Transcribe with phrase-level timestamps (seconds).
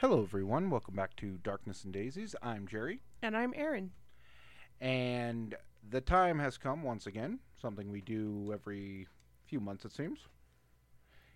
[0.00, 0.70] Hello, everyone.
[0.70, 2.34] Welcome back to Darkness and Daisies.
[2.42, 3.90] I'm Jerry, And I'm Aaron.
[4.80, 5.54] and
[5.90, 9.06] the time has come once again, something we do every
[9.46, 10.20] few months, it seems.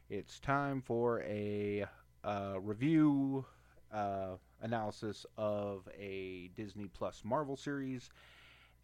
[0.08, 1.84] It's time for a
[2.24, 3.44] uh, review
[3.92, 8.08] uh, analysis of a Disney Plus Marvel series,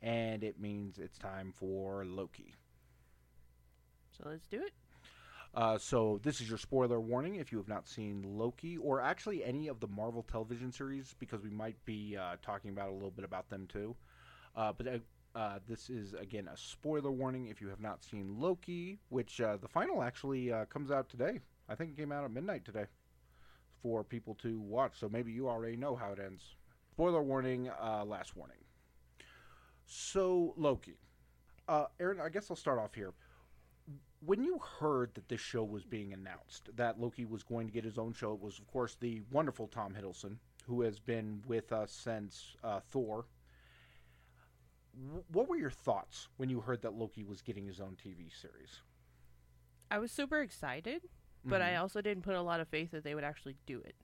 [0.03, 2.55] and it means it's time for Loki.
[4.11, 4.73] So let's do it.
[5.53, 9.43] Uh, so this is your spoiler warning if you have not seen Loki or actually
[9.45, 13.11] any of the Marvel television series, because we might be uh, talking about a little
[13.11, 13.97] bit about them too.
[14.55, 14.99] Uh, but uh,
[15.39, 19.57] uh, this is again a spoiler warning if you have not seen Loki, which uh,
[19.57, 21.41] the final actually comes out today.
[21.69, 22.87] I think it came out at midnight today
[23.83, 24.99] for people to watch.
[24.99, 26.43] So maybe you already know how it ends.
[26.93, 27.71] Spoiler warning.
[28.07, 28.59] Last warning.
[29.87, 30.97] So Loki,
[31.69, 32.21] Aaron.
[32.21, 33.15] I guess I'll start off here
[34.25, 37.85] when you heard that this show was being announced, that Loki was going to get
[37.85, 41.73] his own show, it was, of course, the wonderful Tom Hiddleston, who has been with
[41.73, 43.25] us since uh, Thor.
[45.03, 48.31] W- what were your thoughts when you heard that Loki was getting his own TV
[48.31, 48.83] series?
[49.91, 51.09] I was super excited,
[51.45, 51.81] but I Mhm.
[51.81, 53.95] also didn't put a lot of faith that they would actually do it.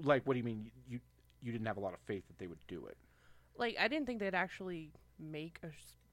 [0.00, 1.00] like, what do you mean you, you
[1.40, 2.96] you didn't have a lot of faith that they would do it?
[3.56, 5.70] Like, I didn't think they'd actually make a,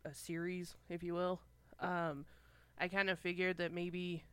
[0.09, 1.39] a series, if you will.
[1.79, 2.25] Um,
[2.77, 4.23] I kind of figured that maybe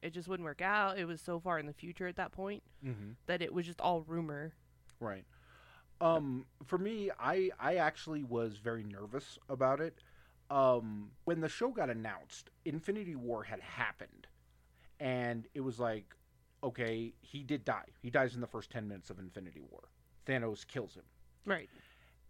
[0.00, 0.98] it just wouldn't work out.
[0.98, 3.10] It was so far in the future at that point Mm-hmm.
[3.26, 4.52] that it was just all rumor.
[5.00, 5.24] Right.
[6.00, 10.00] Um, for me, I I actually was very nervous about it.
[10.50, 14.26] Um, when the show got announced, Infinity War had happened,
[15.00, 16.14] and it was like,
[16.64, 17.86] okay, he did die.
[18.02, 19.82] He dies in the first ten minutes of Infinity War.
[20.26, 21.04] Thanos kills him,
[21.46, 21.68] Right.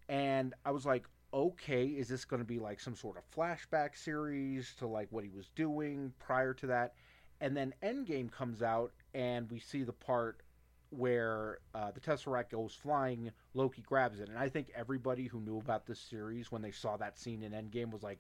[0.08, 3.96] and I was like, okay, is this going to be like some sort of flashback
[3.96, 6.94] series to like what he was doing prior to that?
[7.40, 10.42] And then Endgame comes out, and we see the part
[10.90, 15.58] where uh, the Tesseract goes flying, Loki grabs it, and I think everybody who knew
[15.58, 18.18] about this series when they saw that scene in Endgame was like,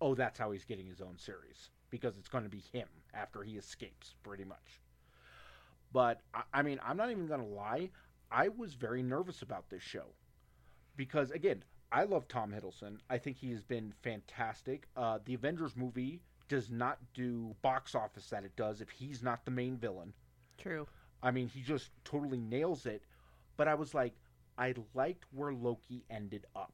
[0.00, 3.42] "Oh, that's how he's getting his own series because it's going to be him after
[3.42, 4.80] he escapes, pretty much."
[5.92, 7.90] But I, I mean, I'm not even going to lie,
[8.30, 10.06] I was very nervous about this show
[10.96, 12.98] because again, I love Tom Hiddleston.
[13.08, 14.88] I think he has been fantastic.
[14.96, 19.44] Uh, the Avengers movie does not do box office that it does if he's not
[19.44, 20.12] the main villain.
[20.58, 20.86] True.
[21.22, 23.02] I mean, he just totally nails it.
[23.56, 24.14] But I was like,
[24.58, 26.72] I liked where Loki ended up.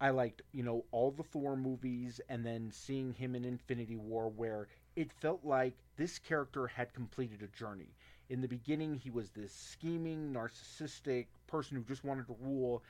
[0.00, 4.28] I liked, you know, all the Thor movies and then seeing him in Infinity War
[4.28, 7.94] where it felt like this character had completed a journey.
[8.30, 12.82] In the beginning, he was this scheming, narcissistic person who just wanted to rule.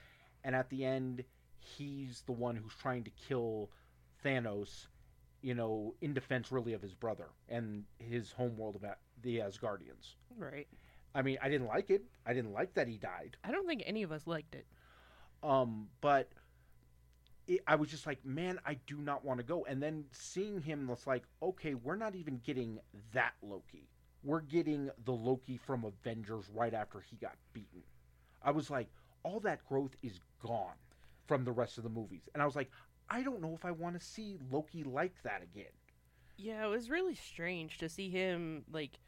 [0.45, 1.25] And at the end,
[1.61, 3.71] he's the one who's trying to kill
[4.25, 4.87] Thanos,
[5.43, 10.15] you know, in defense really of his brother and his homeworld about the Asgardians.
[10.37, 10.69] Right.
[11.15, 12.05] I mean, I didn't like it.
[12.27, 13.37] I didn't like that he died.
[13.43, 14.67] I don't think any of us liked it.
[15.43, 16.29] Um, but
[17.49, 19.65] it, I was just like, man, I do not want to go.
[19.65, 22.79] And then seeing him, it's like, okay, we're not even getting
[23.13, 23.89] that Loki.
[24.23, 27.83] We're getting the Loki from Avengers right after he got beaten.
[28.43, 28.89] I was like,
[29.23, 30.77] all that growth is gone
[31.31, 32.29] from the rest of the movies.
[32.35, 32.73] And I was like,
[33.09, 35.71] I don't know if I want to see Loki like that again.
[36.37, 38.99] Yeah, it was really strange to see him like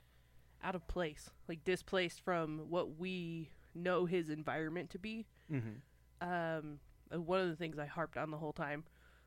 [0.62, 5.26] out of place, like displaced from what we know his environment to be.
[5.50, 6.28] Mm-hmm.
[6.28, 6.78] Um,
[7.12, 8.84] uh, one of the things I harped on the whole time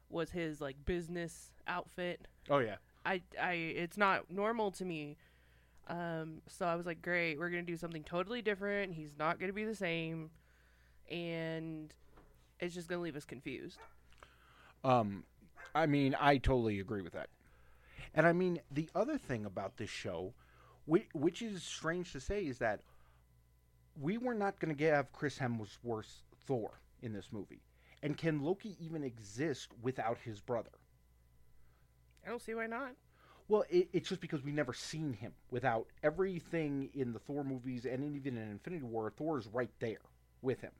[0.09, 2.29] was his like business outfit.
[2.49, 2.75] Oh, yeah.
[3.05, 5.17] I, I, it's not normal to me.
[5.87, 8.93] Um, so I was like, great, we're gonna do something totally different.
[8.93, 10.31] He's not gonna be the same,
[11.11, 11.93] and
[12.65, 13.77] it's just gonna leave us confused.
[14.83, 15.23] Um,
[15.73, 17.29] I mean, I totally agree with that.
[18.13, 20.33] And I mean, the other thing about this show,
[20.85, 22.81] which, which is strange to say, is that
[23.99, 27.61] we were not going to have Chris Hemsworth's Thor in this movie.
[28.03, 30.69] And can Loki even exist without his brother?
[32.25, 32.91] I don't see why not.
[33.47, 37.85] Well, it, it's just because we've never seen him without everything in the Thor movies
[37.85, 39.11] and even in Infinity War.
[39.15, 40.01] Thor is right there
[40.41, 40.71] with him.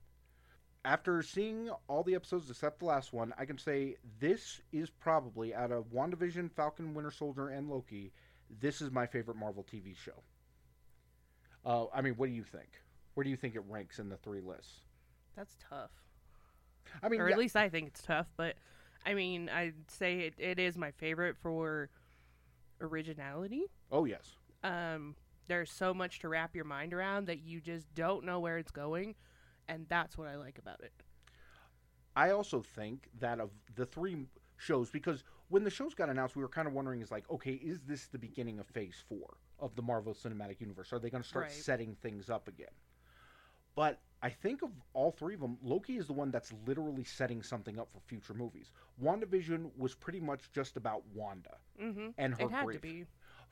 [0.86, 5.54] After seeing all the episodes except the last one, I can say this is probably
[5.54, 8.14] out of WandaVision, Falcon, Winter Soldier, and Loki.
[8.62, 10.24] This is my favorite Marvel TV show.
[11.66, 12.70] Uh, I mean, what do you think?
[13.16, 14.82] Where do you think it ranks in the three lists?
[15.36, 15.90] That's tough.
[17.02, 18.28] I mean, or yeah, at least I think it's tough.
[18.38, 18.56] But
[19.06, 21.90] I mean, I'd say it, it is my favorite for
[22.80, 23.64] originality.
[23.92, 25.16] oh yes, Um,
[25.48, 28.72] there's so much to wrap your mind around that you just don't know where it's
[28.72, 29.16] going,
[29.68, 30.92] and that's what I like about it.
[32.16, 34.28] I also think that of the three
[34.58, 37.52] shows because when the shows got announced, we were kind of wondering is like, okay,
[37.54, 40.94] is this the beginning of Phase Four of the Marvel Cinematic Universe?
[40.94, 41.52] Are they going to start Right.
[41.52, 42.72] setting things up again?
[43.76, 47.44] But I think of all three of them, Loki is the one that's literally setting
[47.44, 48.72] something up for future movies.
[49.04, 52.08] WandaVision was pretty much just about Wanda Mm-hmm.
[52.18, 52.82] and her It had grief.
[52.82, 53.06] to be.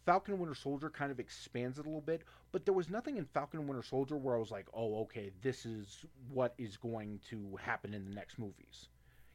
[0.05, 3.25] Falcon Winter Soldier kind of expands it a little bit, but there was nothing in
[3.25, 7.57] Falcon Winter Soldier where I was like, oh, okay, this is what is going to
[7.61, 8.89] happen in the next movies.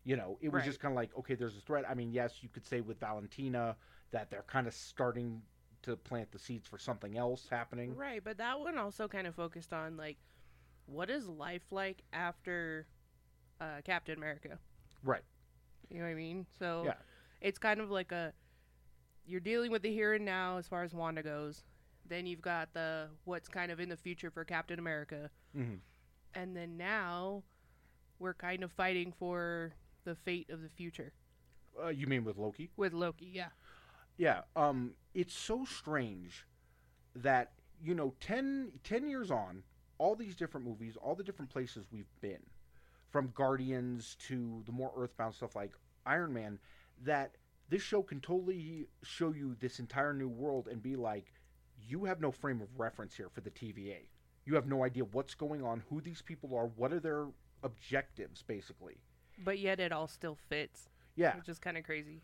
[0.05, 0.67] You know, it was Right.
[0.67, 1.85] just kind of like, okay, there's a threat.
[1.89, 3.77] I mean, yes, you could say with Valentina
[4.11, 5.43] that they're kind of starting
[5.83, 7.95] to plant the seeds for something else happening.
[7.95, 10.19] Right, but that one also kind of focused on like
[10.87, 12.87] what is life like after
[13.61, 14.59] uh, Captain America.
[15.03, 15.23] Right.
[15.89, 16.47] You know what I mean?
[16.59, 16.95] So Yeah.
[17.41, 18.33] it's kind of like a
[19.29, 21.63] you're dealing with the here and now as far as Wanda goes.
[22.09, 25.75] Then you've got the what's kind of in the future for Captain America, hmm
[26.35, 27.43] and then now
[28.19, 29.73] we're kind of fighting for
[30.05, 31.13] the fate of the future
[31.83, 32.71] Uh, you mean with Loki?
[32.77, 33.27] with Loki.
[33.33, 33.49] Yeah.
[34.17, 36.47] Yeah, um, it's so strange
[37.15, 39.63] that you know 10, 10 years on,
[39.99, 42.43] all these different movies, all the different places we've been,
[43.11, 45.73] from Guardians to the more Earthbound stuff like
[46.07, 46.59] Iron Man,
[47.05, 47.37] that
[47.69, 51.33] this show can totally show you this entire new world and be like,
[51.87, 54.09] you have no frame of reference here for the TVA.
[54.45, 57.27] You have no idea what's going on, who these people are, what are their
[57.63, 58.97] objectives, basically.
[59.45, 62.23] But yet it all still fits, Yeah, which is kind of crazy.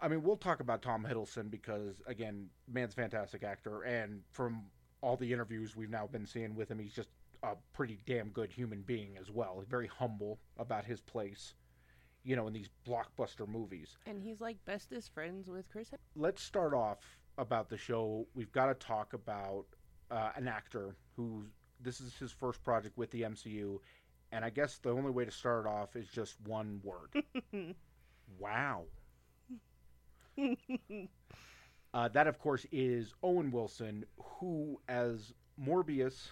[0.00, 4.64] I mean, we'll talk about Tom Hiddleston because, again, man's a fantastic actor, and from
[5.00, 7.08] all the interviews we've now been seeing with him, he's just
[7.42, 9.62] a pretty damn good human being as well.
[9.68, 11.54] Very humble about his place,
[12.26, 13.96] you know, in these blockbuster movies.
[14.06, 15.90] And he's like bestest friends with Chris.
[15.90, 16.98] Hem- Let's start off
[17.38, 18.26] about the show.
[18.34, 19.64] We've got to talk about
[20.10, 21.44] uh, an actor who
[21.80, 23.78] this is his first project with the MCU,
[24.32, 27.22] and I guess the only way to start off is just one word.
[28.38, 28.84] wow.
[31.94, 35.32] Uh, that, of course, is Owen Wilson, who, as
[35.62, 36.28] Morbius,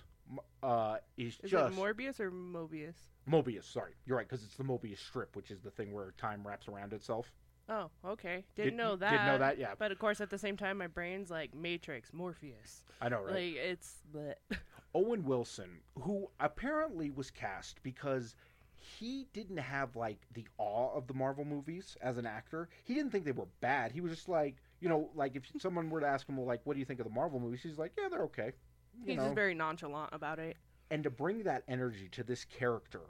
[0.63, 2.97] uh, is, Is just it Morbius or Mobius?
[3.31, 3.65] Mobius.
[3.65, 6.69] Sorry, you're right, because it's the Mobius strip, which is the thing where time wraps
[6.69, 7.33] around itself.
[7.69, 8.45] Oh, okay.
[8.57, 9.11] Didn't Did- know that.
[9.11, 9.59] Didn't know that?
[9.59, 12.85] Yeah, But of course, at the same time, my brain's like Matrix, Morpheus.
[13.01, 13.35] I know, right?
[13.35, 14.35] Like it's bleh.
[14.95, 18.37] Owen Wilson, who apparently was cast because
[18.77, 22.69] he didn't have like the awe of the Marvel movies as an actor.
[22.85, 23.93] He didn't think they were bad.
[23.93, 26.61] He was just like, you know, like if someone were to ask him, well, like,
[26.65, 27.61] what do you think of the Marvel movies?
[27.63, 28.53] He's like, yeah, they're okay.
[29.01, 29.25] You He's know?
[29.25, 30.59] just very nonchalant about it.
[30.91, 33.01] And to bring that energy to this character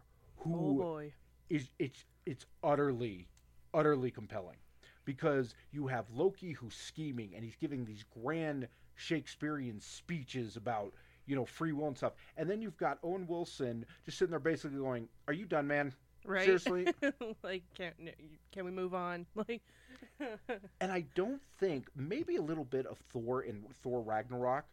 [0.45, 1.15] Oh who boy.
[1.49, 3.29] is it's it's utterly
[3.75, 4.57] utterly compelling
[5.05, 10.93] because you have Loki who's scheming and he's giving these grand Shakespearean speeches about
[11.27, 14.39] you know free will and stuff and then you've got Owen Wilson just sitting there
[14.41, 15.93] basically going are you done man
[16.25, 16.45] Right?
[16.45, 16.89] seriously
[17.43, 17.93] like, can
[18.53, 19.27] can we move on?
[19.35, 19.63] Like,
[20.81, 24.65] and I don't think maybe a little bit of Thor in Thor Ragnarok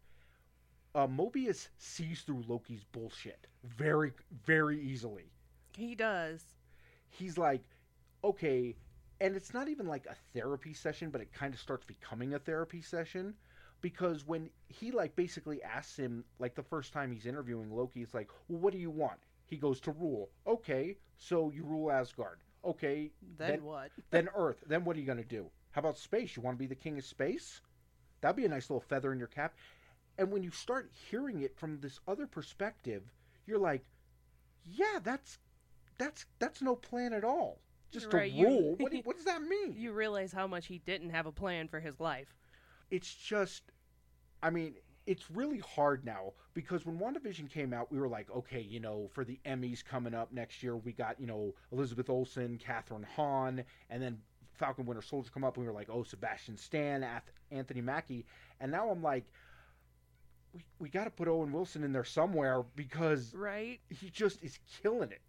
[0.96, 4.12] uh, Mobius sees through Loki's bullshit very
[4.46, 5.32] very easily
[5.76, 6.44] he does.
[7.10, 7.62] he's like,
[8.24, 8.76] okay,
[9.22, 12.40] and it's not even like a therapy session, but it kind of starts becoming a
[12.40, 13.34] therapy session
[13.82, 18.14] because when he like basically asks him like the first time he's interviewing Loki, it's
[18.14, 19.20] like, well, what do you want?
[19.46, 20.30] He goes to rule.
[20.48, 22.40] Okay, so you rule Asgard.
[22.66, 23.92] Okay, Then, Then- what?
[24.12, 24.64] then Earth.
[24.68, 25.46] Then what are you gonna do?
[25.72, 26.36] How about space?
[26.36, 27.62] You want to be the king of space?
[28.22, 29.54] That'd be a nice little feather in your cap.
[30.22, 33.02] And when you start hearing it from this other perspective,
[33.48, 33.84] you're like,
[34.64, 35.40] yeah, that's
[35.98, 37.58] that's that's no plan at all.
[37.92, 38.76] Just Right, a rule.
[38.80, 39.74] what, do- what does that mean?
[39.76, 42.36] You realize how much he didn't have a plan for his life.
[42.92, 43.64] it's just
[44.44, 44.76] I mean,
[45.08, 49.10] it's really hard now because when WandaVision came out, we were like, okay, you know,
[49.14, 53.64] for the Emmys coming up next year, we got, you know, Elizabeth Olsen, Kathryn Hahn,
[53.90, 54.20] and then
[54.54, 57.04] Falcon Winter Soldier come up, and we were like, oh, Sebastian Stan,
[57.52, 58.26] Anthony Mackie.
[58.60, 59.26] And now I'm like,
[60.54, 63.80] we, we got to put Owen Wilson in there somewhere because Right?
[63.90, 65.22] he just is killing it.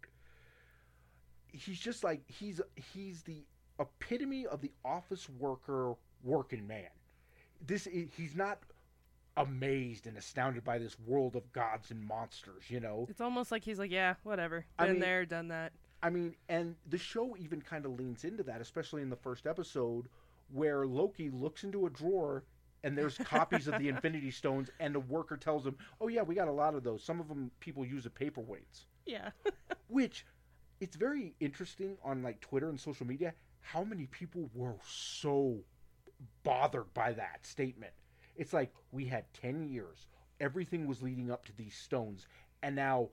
[1.51, 2.59] He's just like he's
[2.93, 3.43] he's the
[3.79, 6.89] epitome of the office worker working man.
[7.65, 8.59] This i- he's not
[9.37, 13.05] amazed and astounded by this world of gods and monsters, you know.
[13.09, 14.65] It's almost like he's like, yeah, whatever.
[14.77, 15.73] I Been mean- there, done that.
[16.01, 19.47] I mean, and the show even kind of leans into that, especially in the first
[19.47, 20.09] episode
[20.51, 22.43] where Loki looks into a drawer
[22.83, 26.35] and there's copies of the Infinity Stones and the worker tells them, "Oh yeah, we
[26.35, 27.03] got a lot of those.
[27.03, 29.31] Some of them people use as paperweights." Yeah.
[29.87, 30.25] which
[30.79, 35.57] it's very interesting on like Twitter and social media how many people were so
[36.43, 37.93] bothered by that statement.
[38.35, 40.07] It's like we had 10 years.
[40.39, 42.27] Everything was leading up to these stones
[42.61, 43.09] and now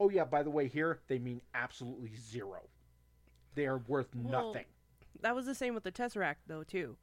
[0.00, 2.62] oh yeah, by the way here they mean absolutely zero.
[3.54, 4.66] They are worth Well, nothing.
[5.20, 6.96] that was the same with the Tesseract though too.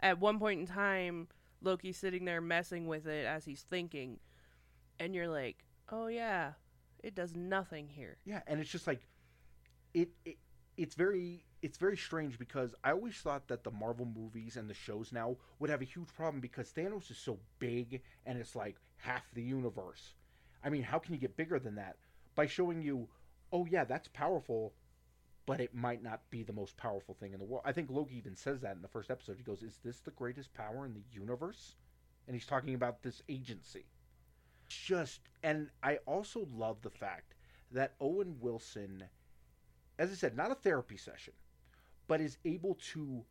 [0.00, 1.28] At one point in time,
[1.62, 4.18] Loki's sitting there messing with it as he's thinking,
[4.98, 6.52] and you're like, "Oh yeah,
[7.02, 9.00] it does nothing here." Yeah, and it's just like
[9.94, 10.36] it, it
[10.76, 14.74] it's very it's very strange because I always thought that the Marvel movies and the
[14.74, 18.76] shows now would have a huge problem because Thanos is so big and it's like
[18.98, 20.14] half the universe.
[20.62, 21.96] I mean, how can you get bigger than that?
[22.34, 23.08] By showing you,
[23.52, 24.74] oh yeah, that's powerful,
[25.46, 27.64] but it might not be the most powerful thing in the world.
[27.66, 29.36] I think Loki even says that in the first episode.
[29.36, 31.76] He goes, "Is this the greatest power in the universe?"
[32.26, 33.84] And he's talking about this agency.
[34.68, 37.34] Just and I also love the fact
[37.70, 39.04] that Owen Wilson
[39.98, 41.34] as I said, not a therapy session,
[42.06, 43.24] but is able to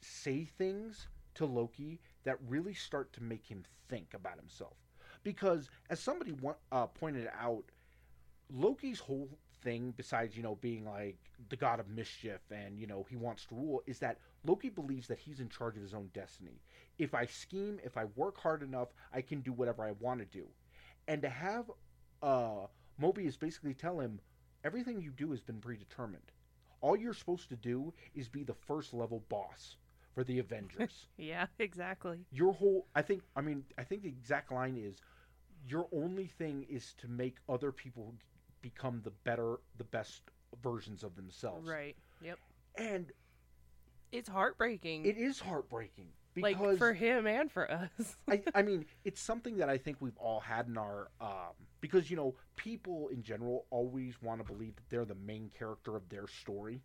[0.00, 4.76] say things to Loki that really start to make him think about himself.
[5.22, 6.34] Because as somebody
[6.72, 7.64] uh, pointed out,
[8.52, 9.28] Loki's whole
[9.62, 13.46] thing, besides you know being like the god of mischief and you know he wants
[13.46, 16.60] to rule, is that Loki believes that he's in charge of his own destiny.
[16.98, 20.26] If I scheme, if I work hard enough, I can do whatever I want to
[20.26, 20.46] do.
[21.08, 21.70] And to have
[22.22, 22.66] uh,
[23.00, 24.20] Mobius basically tell him,
[24.64, 26.32] everything you do has been predetermined.
[26.80, 29.76] All you're supposed to do is be the first level boss
[30.14, 31.06] for the Avengers.
[31.18, 32.18] yeah, exactly.
[32.32, 34.96] Your whole I think I mean I think the exact line is
[35.66, 38.14] your only thing is to make other people
[38.62, 40.22] become the better the best
[40.62, 41.68] versions of themselves.
[41.68, 41.96] Right.
[42.22, 42.38] Yep.
[42.76, 43.12] And
[44.12, 45.06] it's heartbreaking.
[45.06, 48.16] It is heartbreaking because like for him and for us.
[48.28, 52.10] I, I mean, it's something that I think we've all had in our um, because
[52.10, 56.08] you know people in general always want to believe that they're the main character of
[56.08, 56.82] their story,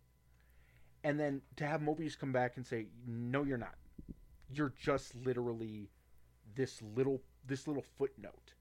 [1.04, 3.74] and then to have Mobius come back and say, "No, you're not.
[4.52, 5.90] You're just literally
[6.54, 8.54] this little this little footnote,"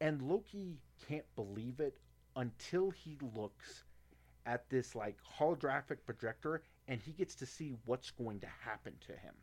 [0.00, 0.78] and Loki
[1.08, 1.98] can't believe it
[2.36, 3.84] until he looks
[4.46, 9.12] at this like holographic projector and he gets to see what's going to happen to
[9.12, 9.34] him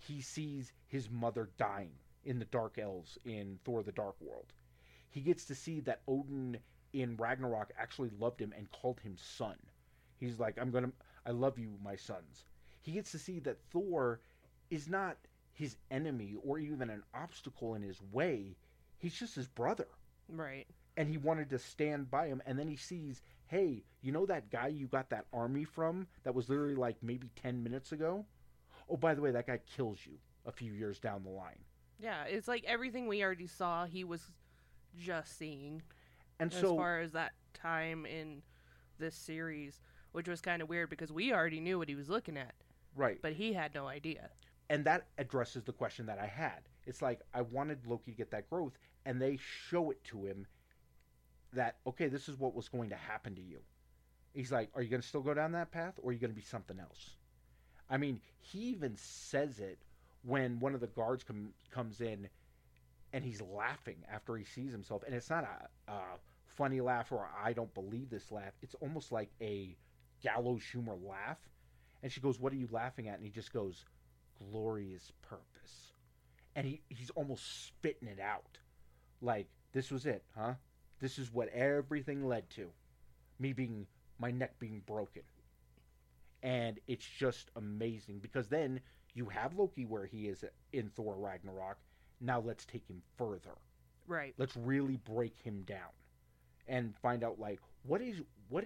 [0.00, 1.92] he sees his mother dying
[2.24, 4.52] in the Dark Elves in Thor the Dark World.
[5.10, 6.58] He gets to see that Odin
[6.92, 9.56] in Ragnarok actually loved him and called him son.
[10.16, 10.92] He's like, I'm going to,
[11.26, 12.44] I love you, my sons.
[12.80, 14.20] He gets to see that Thor
[14.70, 15.18] is not
[15.52, 18.56] his enemy or even an obstacle in his way.
[18.98, 19.88] He's just his brother.
[20.32, 20.66] Right.
[20.96, 22.42] And he wanted to stand by him.
[22.46, 26.34] And then he sees, hey, you know that guy you got that army from that
[26.34, 28.24] was literally like maybe 10 minutes ago?
[28.90, 31.58] oh, by the way, that guy kills you a few years down the line.
[31.98, 34.22] Yeah, it's like everything we already saw, he was
[34.98, 35.82] just seeing.
[36.38, 38.42] And as so, far as that time in
[38.98, 39.80] this series,
[40.12, 42.54] which was kind of weird because we already knew what he was looking at.
[42.96, 43.18] Right.
[43.22, 44.30] But he had no idea.
[44.68, 46.60] And that addresses the question that I had.
[46.86, 50.46] It's like I wanted Loki to get that growth, and they show it to him
[51.52, 53.58] that, okay, this is what was going to happen to you.
[54.34, 56.30] He's like, are you going to still go down that path, or are you going
[56.30, 57.16] to be something else?
[57.90, 59.78] I mean, he even says it
[60.22, 62.28] when one of the guards com- comes in
[63.12, 65.02] and he's laughing after he sees himself.
[65.06, 66.00] And it's not a, a
[66.46, 68.52] funny laugh or I don't believe this laugh.
[68.62, 69.76] It's almost like a
[70.22, 71.40] gallows humor laugh.
[72.02, 73.16] And she goes, What are you laughing at?
[73.16, 73.84] And he just goes,
[74.50, 75.44] Glorious purpose.
[76.56, 78.58] And he, he's almost spitting it out.
[79.22, 80.54] Like, this was it, huh?
[81.00, 82.70] This is what everything led to.
[83.38, 83.86] Me being,
[84.18, 85.22] my neck being broken
[86.42, 88.80] and it's just amazing because then
[89.14, 91.78] you have Loki where he is in Thor Ragnarok.
[92.20, 93.56] Now let's take him further.
[94.06, 94.34] Right.
[94.38, 95.90] Let's really break him down
[96.68, 98.64] and find out like what is what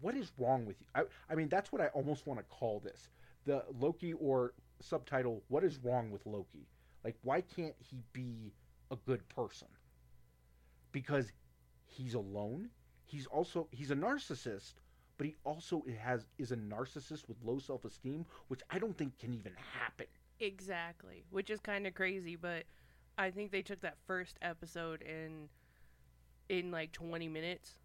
[0.00, 0.86] what is wrong with you.
[0.94, 3.08] I, I mean that's what I almost want to call this.
[3.46, 6.66] The Loki or subtitle what is wrong with Loki?
[7.04, 8.52] Like why can't he be
[8.90, 9.68] a good person?
[10.92, 11.32] Because
[11.86, 12.70] he's alone.
[13.04, 14.74] He's also he's a narcissist,
[15.16, 19.18] but he also has is a narcissist with low self esteem, which I don't think
[19.18, 20.06] can even happen.
[20.40, 22.64] Exactly, which is kind of crazy, but
[23.16, 25.48] I think they took that first episode in
[26.48, 27.78] in like 20 minutes,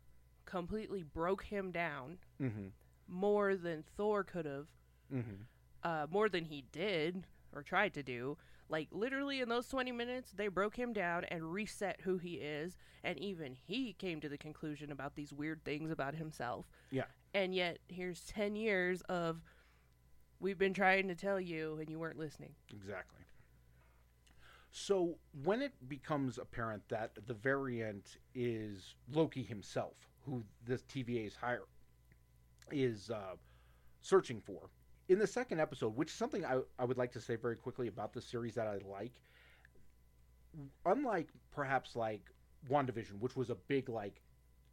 [0.46, 2.67] completely broke him down mm-hmm.
[3.08, 4.67] more than Thor could have,
[5.13, 5.43] mm-hmm.
[5.84, 8.38] uh, more than he did or tried to do.
[8.70, 12.77] Like literally in those 20 minutes, they broke him down and reset who he is,
[13.03, 16.65] and even he came to the conclusion about these weird things about himself.
[16.91, 17.05] Yeah.
[17.34, 19.41] And yet here's 10 years of
[20.39, 22.53] we've been trying to tell you and you weren't listening.
[22.74, 23.22] Exactly.
[24.72, 29.93] So when it becomes apparent that the variant is loki himself
[30.25, 31.67] who this TVA's hire
[32.72, 33.36] is uh,
[34.01, 34.70] searching for
[35.10, 37.88] in the second episode which is something I, I would like to say very quickly
[37.88, 39.13] about the series that i like
[40.86, 42.22] unlike perhaps like
[42.69, 44.22] WandaVision, which was a big like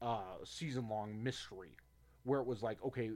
[0.03, 1.77] uh, season long mystery
[2.25, 3.11] where it was like, okay,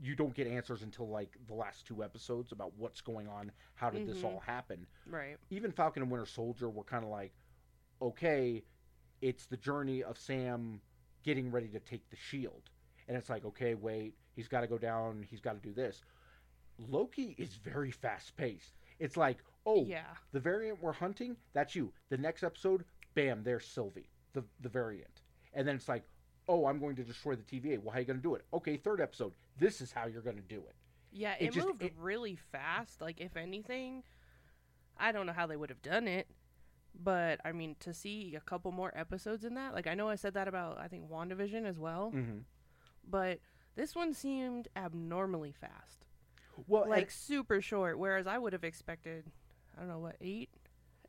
[0.00, 3.90] you don't get answers until like the last two episodes about what's going on, how
[3.90, 4.24] did this Mhm.
[4.24, 4.86] all happen.
[5.06, 5.36] Right.
[5.50, 7.32] Even Falcon and Winter Soldier were kind of like,
[8.00, 8.64] okay,
[9.20, 10.80] it's the journey of Sam
[11.22, 12.70] getting ready to take the shield.
[13.08, 16.02] And it's like, okay, wait, he's got to go down, he's got to do this.
[16.78, 18.74] Loki is very fast paced.
[18.98, 20.14] It's like, oh, Yeah.
[20.32, 21.92] the variant we're hunting, that's you.
[22.10, 25.22] The next episode, bam, there's Sylvie, the the variant.
[25.52, 26.04] And then it's like,
[26.48, 27.78] oh, I'm going to destroy the TVA.
[27.78, 28.44] Well, how are you going to do it?
[28.52, 30.74] Okay, third episode, this is how you're going to do it.
[31.12, 33.00] Yeah, It it, just- moved it- really fast.
[33.00, 34.02] Like, if anything,
[34.98, 36.28] I don't know how they would have done it,
[36.94, 40.16] but I mean, to see a couple more episodes in that, like, I know I
[40.16, 42.38] said that about I think WandaVision as well, Mm-hmm.
[43.08, 43.38] but
[43.76, 46.04] this one seemed abnormally fast,
[46.66, 47.98] Well, like super short.
[47.98, 49.24] Whereas I would have expected,
[49.76, 50.50] I don't know what eight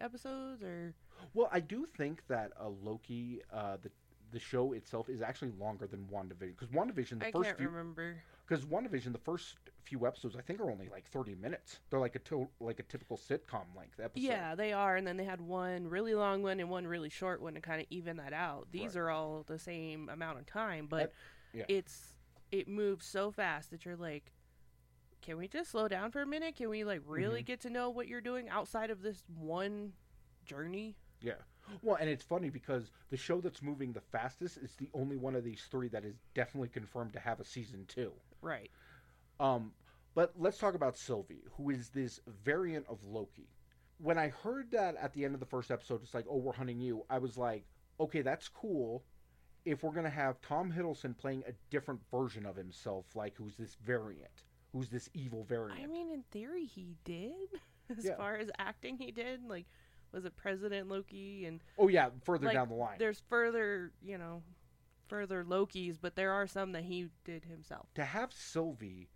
[0.02, 0.94] episodes or
[1.34, 3.90] well, I do think that uh, Loki, uh, the
[4.32, 7.70] the show itself, is actually longer than WandaVision because WandaVision, the I first can't few,
[7.70, 8.18] remember.
[8.48, 11.80] because WandaVision, the first few episodes, I think are only like 30 minutes.
[11.90, 14.25] They're like a to- like a typical sitcom length episode.
[14.28, 17.42] Yeah, they are, and then they had one really long one and one really short
[17.42, 18.68] one to kind of even that out.
[18.72, 19.04] These Right.
[19.04, 21.14] are all the same amount of time, but
[21.54, 21.64] yeah.
[21.70, 22.14] it's
[22.52, 24.32] it moves so fast that you're like,
[25.25, 26.55] can we just slow down for a minute?
[26.55, 27.46] Can we like really Mm-hmm.
[27.46, 29.94] get to know what you're doing outside of this one
[30.46, 30.96] journey?
[31.22, 31.34] Yeah.
[31.82, 35.36] Well, and it's funny because the show that's moving the fastest is the only one
[35.36, 38.12] of these three that is definitely confirmed to have a season two.
[38.41, 38.70] Right.
[39.39, 39.72] Um,
[40.13, 43.50] but let's talk about Sylvie, who is this variant of Loki.
[43.98, 46.53] When I heard that at the end of the first episode, it's like, oh, we're
[46.53, 47.65] hunting you, I was like,
[48.00, 49.03] okay, that's cool.
[49.65, 53.55] If we're going to have Tom Hiddleston playing a different version of himself, like who's
[53.58, 54.44] this variant,
[54.75, 55.82] who's this evil variant.
[55.82, 57.32] I mean, in theory, he did.
[57.98, 58.15] As Yeah.
[58.17, 59.41] far as acting, he did.
[59.48, 59.65] Like,
[60.12, 61.46] was it President Loki?
[61.46, 62.98] And oh, yeah, further like, down the line.
[63.00, 64.41] there's further, you know,
[65.08, 67.86] further Lokis, but there are some that he did himself.
[67.94, 69.08] to have Sylvie,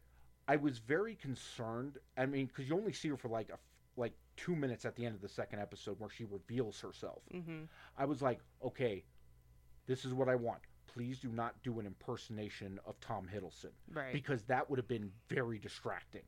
[0.47, 1.97] I was very concerned.
[2.15, 3.57] I mean, because you only see her for like a
[3.97, 7.23] like two minutes at the end of the second episode where she reveals herself.
[7.31, 7.63] hmm
[7.97, 9.03] I was like, okay,
[9.87, 10.61] this is what I want.
[10.93, 14.11] Please do not do an impersonation of Tom Hiddleston Right.
[14.13, 16.23] because that would have been very distracting.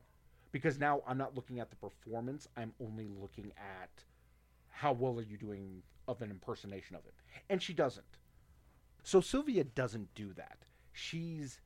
[0.52, 3.90] Because now I'm not looking at the performance; I'm only looking at
[4.68, 7.12] how well are you doing of an impersonation of him,
[7.48, 8.18] and she doesn't.
[9.02, 10.58] So Sylvia doesn't do that.
[10.92, 11.60] She's,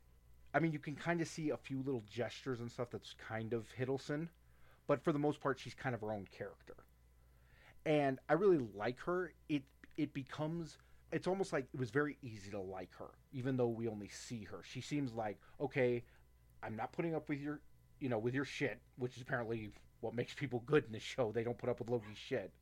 [0.54, 3.52] I mean, you can kind of see a few little gestures and stuff that's kind
[3.52, 4.28] of Hiddleston,
[4.86, 6.76] but for the most part, she's kind of her own character.
[7.84, 9.32] And I really like her.
[9.48, 9.62] It
[9.96, 10.78] it becomes
[11.12, 14.44] it's almost like it was very easy to like her, even though we only see
[14.44, 14.60] her.
[14.62, 16.02] She seems like okay,
[16.62, 17.60] I'm not putting up with your,
[18.00, 21.32] you know, with your shit, which is apparently what makes people good in this show.
[21.32, 22.52] They don't put up with Loki's shit,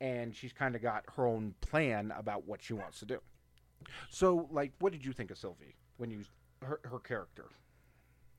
[0.00, 3.20] and she's kind of got her own plan about what she wants to do.
[4.10, 6.24] So, like, what did you think of Sylvie when you
[6.62, 7.46] her her character?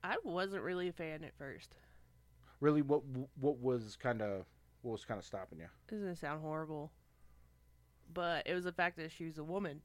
[0.02, 1.74] I wasn't really a fan at first.
[2.60, 3.02] Really, what
[3.40, 4.44] what was kind of
[4.82, 5.68] what was kind of stopping you?
[5.88, 6.90] This is gonna sound horrible,
[8.12, 9.82] but it was the fact that she was a woman.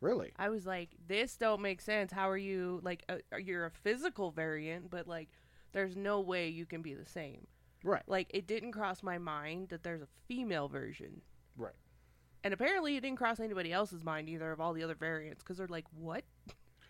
[0.00, 0.32] Really?
[0.36, 2.12] I was like, this don't make sense.
[2.12, 3.04] How are you like?
[3.08, 5.28] Uh, you're a physical variant, but like,
[5.72, 7.46] there's no way you can be the same.
[7.84, 8.02] Right.
[8.06, 11.22] Like, it didn't cross my mind that there's a female version.
[11.56, 11.74] Right.
[12.44, 15.58] And apparently, it didn't cross anybody else's mind either of all the other variants because
[15.58, 16.24] they're like, what?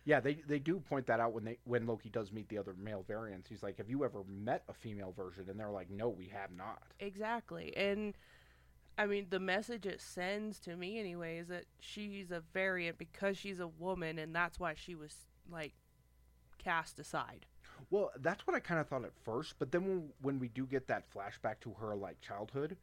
[0.05, 2.75] Yeah, they they do point that out when they when Loki does meet the other
[2.77, 3.49] male variants.
[3.49, 6.51] He's like, "Have you ever met a female version?" And they're like, "No, we have
[6.51, 7.77] not." Exactly.
[7.77, 8.15] And
[8.99, 13.39] I mean, the message it sends to me anyway is that she's a variant because
[13.39, 15.15] she's a woman, and that's why she was
[15.51, 15.73] like
[16.59, 17.47] cast aside.
[17.91, 20.67] Well, that's what I kind of thought at first, but then when, when we do
[20.67, 22.77] get that flashback to her like childhood,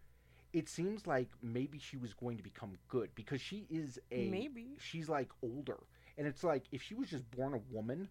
[0.51, 4.69] it seems like maybe she was going to become good because she is a Maybe.
[4.79, 5.77] she's like older,
[6.17, 8.09] and it's like if she was just born a woman,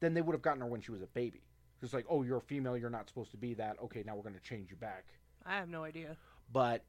[0.00, 1.42] then they would have gotten her when she was a baby.
[1.82, 3.76] It's like, oh, you're a female, you're not supposed to be that.
[3.84, 5.04] Okay, now we're going to change you back.
[5.44, 6.16] I have no idea.
[6.52, 6.82] But,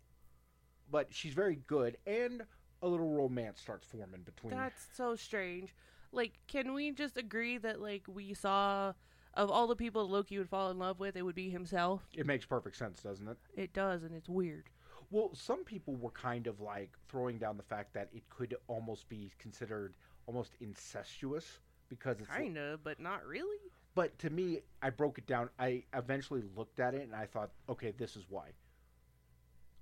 [0.91, 2.43] but she's very good, and
[2.82, 4.56] a little romance starts forming between.
[4.56, 5.73] That's so strange.
[6.12, 8.93] Like, can we just agree that like we saw
[9.34, 12.08] of all the people Loki would fall in love with, it would be himself?
[12.13, 13.38] It makes perfect sense, doesn't it?
[13.56, 14.69] It does, and it's weird.
[15.12, 19.08] Well, some people were kind of like throwing down the fact that it could almost
[19.08, 19.93] be considered
[20.26, 22.30] almost incestuous because it's.
[22.36, 23.58] Kinda, but not really.
[23.95, 25.50] But to me, I broke it down.
[25.58, 28.50] I eventually looked at it and I thought, okay, this is why.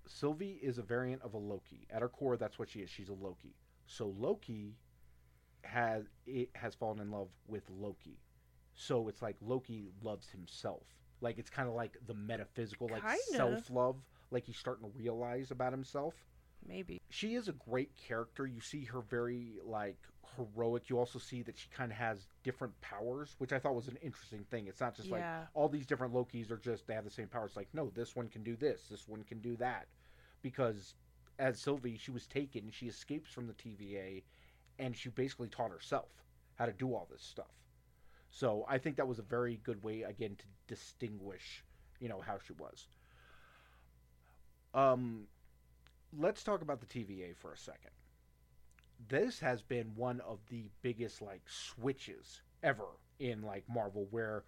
[0.07, 1.87] Sylvie is a variant of a Loki.
[1.89, 2.89] At her core, that's what she is.
[2.89, 3.55] She's a Loki.
[3.87, 4.75] So Loki
[5.63, 8.19] has it has fallen in love with Loki.
[8.73, 10.83] So it's like Loki loves himself.
[11.21, 13.17] Like it's kind of like the metaphysical, like Kinda.
[13.35, 13.97] self love.
[14.31, 16.13] Like he's starting to realize about himself.
[16.67, 17.01] Maybe.
[17.09, 18.45] she is a great character.
[18.47, 19.97] You see her very like
[20.35, 20.89] heroic.
[20.89, 23.97] You also see that she kind of has different powers, which I thought was an
[24.01, 24.67] interesting thing.
[24.67, 25.45] It's not just like Yeah.
[25.53, 27.55] all these different Lokis are just they have the same powers.
[27.55, 29.87] Like no, this one can do this, this one can do that,
[30.41, 30.95] because
[31.37, 32.71] as Sylvie, she was taken.
[32.71, 34.23] She escapes from the TVA,
[34.79, 36.09] and she basically taught herself
[36.55, 37.51] how to do all this stuff.
[38.29, 41.63] So I think that was a very good way again to distinguish,
[41.99, 42.87] you know, how she was.
[44.73, 45.27] Um,
[46.17, 47.91] let's talk about the TVA for a second.
[49.09, 52.87] This has been one of the biggest like switches ever
[53.19, 54.43] in like Marvel where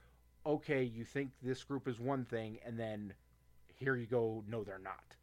[0.45, 3.13] okay, you think this group is one thing and then
[3.75, 5.15] here you go, no they're not.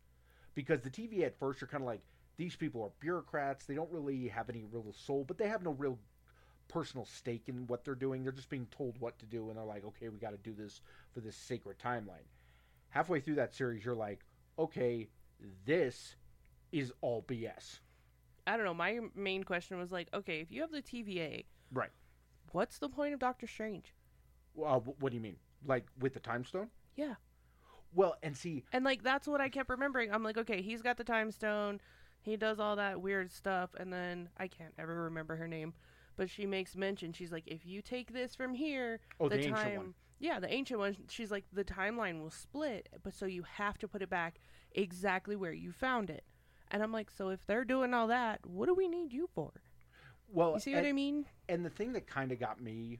[0.54, 2.02] Because the TVA at first you're kind of like
[2.36, 5.72] these people are bureaucrats, they don't really have any real soul, but they have no
[5.72, 5.98] real
[6.68, 8.22] personal stake in what they're doing.
[8.22, 10.52] They're just being told what to do and they're like, "Okay, we got to do
[10.52, 10.80] this
[11.12, 12.26] for this sacred timeline."
[12.90, 14.24] Halfway through that series you're like,
[14.58, 15.08] "Okay,
[15.64, 16.16] this
[16.74, 17.78] is all BS.
[18.46, 18.74] I don't know.
[18.74, 21.90] My main question was like, okay, if you have the TVA, Right.
[22.52, 23.94] what's the point of Doctor Strange?
[24.54, 25.37] Well, uh, wh- what do you mean?
[25.64, 26.68] Like with the time stone?
[26.96, 27.14] Yeah.
[27.94, 30.12] Well, and see, And like that's what I kept remembering.
[30.12, 31.80] I'm like, okay, he's got the time stone.
[32.22, 35.74] He does all that weird stuff and then I can't ever remember her name,
[36.16, 39.42] but she makes mention she's like if you take this from here, oh, the, the,
[39.42, 39.94] ancient time one.
[40.18, 43.87] Yeah, the ancient one, she's like the timeline will split, but so you have to
[43.88, 44.40] put it back
[44.72, 46.24] exactly where you found it.
[46.74, 49.52] And I'm like, so if they're doing all that, what do we need you for?
[50.28, 51.24] Well, You see and, what I mean?
[51.48, 52.98] and the thing that kind of got me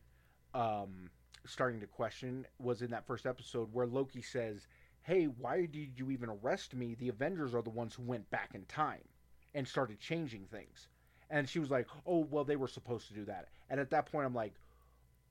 [0.55, 1.11] um,
[1.45, 4.69] starting to question was in that first episode where Loki says,
[5.03, 6.95] "Hey, why did you even arrest me?
[6.95, 9.03] The Avengers are the ones who went back in time
[9.55, 10.87] and started changing things."
[11.29, 14.07] And she was like, "Oh, well, they were supposed to do that." And at that
[14.07, 14.55] point, I'm like,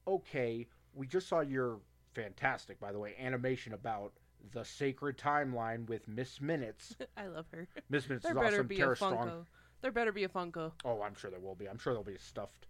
[0.05, 1.79] "Okay, we just saw your
[2.13, 4.11] fantastic, by the way, animation about."
[4.51, 6.95] The sacred timeline with Miss Minutes.
[7.17, 7.67] I love her.
[7.89, 8.67] Miss Minutes There is better awesome.
[8.67, 8.97] be Tara a Funko.
[8.97, 9.45] Strong.
[9.81, 10.71] There better be a Funko.
[10.85, 11.67] Oh, I'm sure there will be.
[11.67, 12.67] I'm sure there'll be stuffed.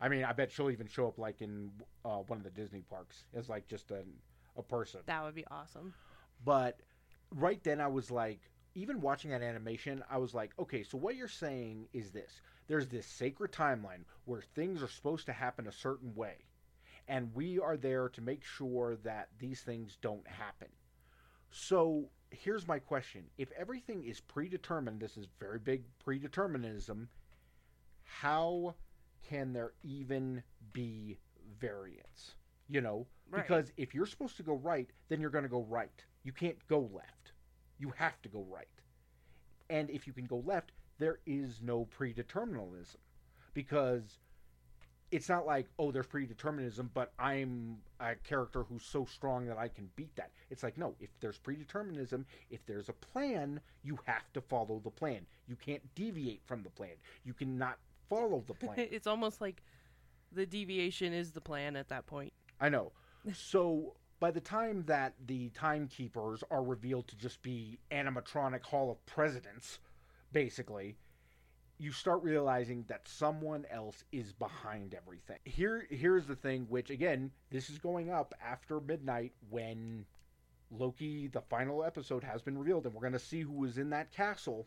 [0.00, 1.70] I mean, I bet she'll even show up like in
[2.04, 4.02] uh, one of the Disney parks as like just a,
[4.56, 5.00] a person.
[5.06, 5.94] That would be awesome.
[6.44, 6.80] But
[7.34, 8.40] right then, I was like,
[8.74, 12.88] even watching that animation, I was like, okay, so what you're saying is this: there's
[12.88, 16.44] this sacred timeline where things are supposed to happen a certain way,
[17.08, 20.68] and we are there to make sure that these things don't happen.
[21.50, 27.08] So here's my question: If everything is predetermined, this is very big predeterminism.
[28.04, 28.74] How
[29.28, 31.18] can there even be
[31.58, 32.34] variance?
[32.68, 33.42] You know, Right.
[33.42, 36.04] because if you're supposed to go right, then you're going to go right.
[36.22, 37.32] You can't go left.
[37.78, 38.68] You have to go right.
[39.68, 42.96] And if you can go left, there is no predeterminism.
[43.54, 44.18] Because
[45.10, 49.68] it's not like, oh, there's predeterminism, but I'm a character who's so strong that I
[49.68, 50.30] can beat that.
[50.50, 54.90] It's like, no, if there's predeterminism, if there's a plan, you have to follow the
[54.90, 55.26] plan.
[55.46, 56.94] You can't deviate from the plan.
[57.24, 58.74] You cannot follow the plan.
[58.90, 59.62] it's almost like
[60.32, 62.32] the deviation is the plan at that point.
[62.60, 62.92] I know.
[63.32, 69.04] So by the time that the timekeepers are revealed to just be animatronic Hall of
[69.06, 69.78] Presidents,
[70.32, 70.96] basically,
[71.78, 75.38] you start realizing that someone else is behind everything.
[75.44, 80.06] Here here's the thing, which again, this is going up after midnight when
[80.70, 84.10] Loki, the final episode, has been revealed, and we're gonna see who is in that
[84.12, 84.66] castle.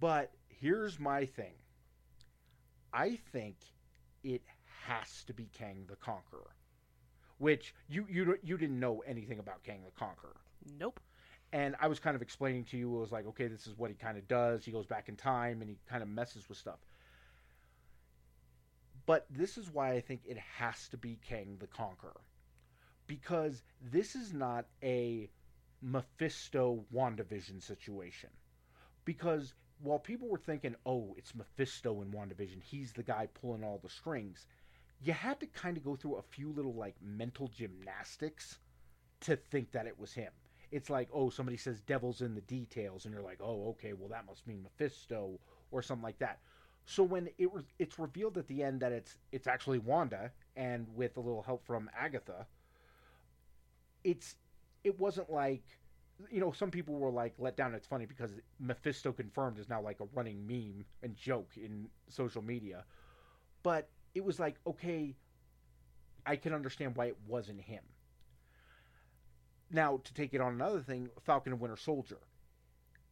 [0.00, 1.54] But here's my thing.
[2.92, 3.56] I think
[4.22, 4.42] it
[4.86, 6.54] has to be Kang the Conqueror,
[7.38, 10.36] which you you you didn't know anything about Kang the Conqueror,
[10.78, 11.00] Nope.
[11.52, 12.94] And I was kind of explaining to you.
[12.96, 14.64] It was like, okay, this is what he kind of does.
[14.64, 16.78] He goes back in time and he kind of messes with stuff.
[19.06, 22.20] But this is why I think it has to be Kang the Conqueror,
[23.06, 25.30] because this is not a
[25.80, 28.28] Mephisto WandaVision situation.
[29.06, 33.80] Because while people were thinking, oh, it's Mephisto in WandaVision, he's the guy pulling all
[33.82, 34.44] the strings,
[35.00, 38.58] you had to kind of go through a few little like mental gymnastics
[39.20, 40.32] to think that it was him.
[40.70, 44.08] It's like, oh, somebody says devil's in the details, and you're like, oh, okay, well,
[44.10, 45.38] that must mean Mephisto
[45.70, 46.40] or something like that.
[46.84, 50.86] So when it was, it's revealed at the end that it's it's actually Wanda, and
[50.94, 52.46] with a little help from Agatha,
[54.04, 54.36] it's
[54.84, 55.62] it wasn't like
[56.30, 57.74] you know some people were like let down.
[57.74, 62.42] It's funny because Mephisto confirmed is now like a running meme and joke in social
[62.42, 62.84] media,
[63.62, 65.14] but it was like okay,
[66.26, 67.82] I can understand why it wasn't him.
[69.70, 72.18] Now to take it on another thing, Falcon and Winter Soldier,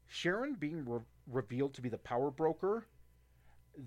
[0.07, 2.87] Sharon being re- revealed to be the power broker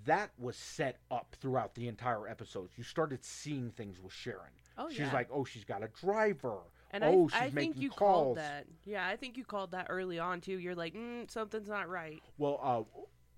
[0.06, 2.74] that was set up throughout the entire episodes.
[2.78, 4.52] You started seeing things with Sharon.
[4.78, 5.14] Oh she's yeah.
[5.14, 6.60] like, oh, she's got a driver.
[6.92, 8.00] And oh, I, she's I think making you calls.
[8.00, 8.66] called that.
[8.86, 10.58] Yeah, I think you called that early on too.
[10.58, 12.22] You're like, mm, something's not right.
[12.38, 12.60] Well,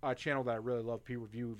[0.04, 1.58] uh, a channel that I really love, P review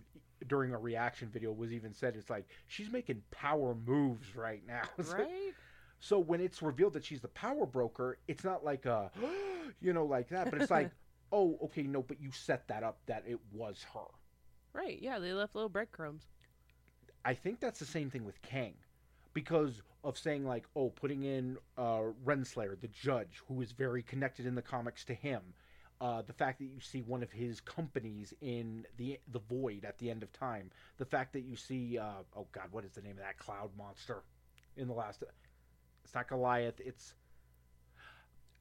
[0.48, 4.84] during a reaction video was even said it's like she's making power moves right now.
[5.12, 5.54] Right?
[6.02, 9.12] So when it's revealed that she's the power broker, it's not like a,
[9.82, 10.92] you know, like that, but it's like,
[11.32, 14.08] oh, okay, no, but you set that up that it was her.
[14.74, 15.00] right.
[15.02, 16.24] Yeah, they left little breadcrumbs.
[17.24, 18.74] I think that's the same thing with Kang,
[19.34, 24.48] because of saying like, oh, putting in uh, Renslayer, the judge, who is very connected
[24.48, 25.42] in the comics to him.
[26.02, 30.00] Uh, the fact that you see one of his companies in the the void at
[30.00, 30.72] the end of time.
[30.98, 33.70] The fact that you see, uh, oh God, what is the name of that cloud
[33.78, 34.24] monster
[34.76, 35.24] in the last?
[36.04, 36.80] It's not Goliath.
[36.80, 37.14] It's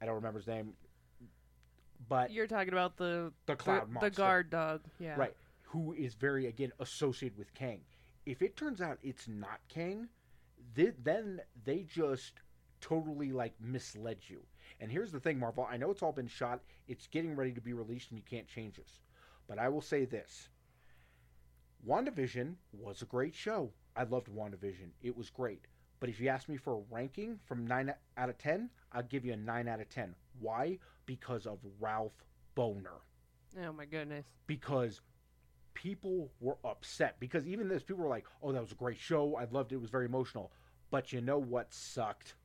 [0.01, 0.73] I don't remember his name,
[2.09, 4.81] but You're talking about the the the, cloud the monster, guard dog.
[4.99, 5.15] Yeah.
[5.15, 5.35] right?
[5.63, 7.81] Who is very again associated with Kang.
[8.25, 10.07] If it turns out it's not Kang,
[10.75, 12.33] th- then they just
[12.81, 14.41] totally like misled you.
[14.79, 15.67] And here's the thing, Marvel.
[15.69, 16.61] I know it's all been shot.
[16.87, 18.99] It's getting ready to be released, and you can't change this.
[19.47, 20.49] But I will say this:
[21.87, 23.71] WandaVision was a great show.
[23.95, 24.89] I loved WandaVision.
[25.01, 25.65] It was great.
[26.01, 29.23] But if you ask me for a ranking from nine out of ten, I'll give
[29.23, 30.15] you a nine out of ten.
[30.41, 30.79] Why?
[31.05, 32.25] Because of Ralph
[32.57, 32.99] Bohner
[33.65, 34.25] Oh my goodness.
[34.47, 34.99] because
[35.73, 39.35] people were upset because even this people were like oh that was a great show
[39.37, 40.51] i loved it it was very emotional
[40.89, 42.35] but you know what sucked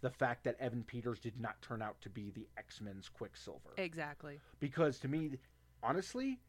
[0.00, 4.40] the fact that evan peters did not turn out to be the x-men's quicksilver Exactly.
[4.58, 5.38] because to me
[5.82, 6.40] honestly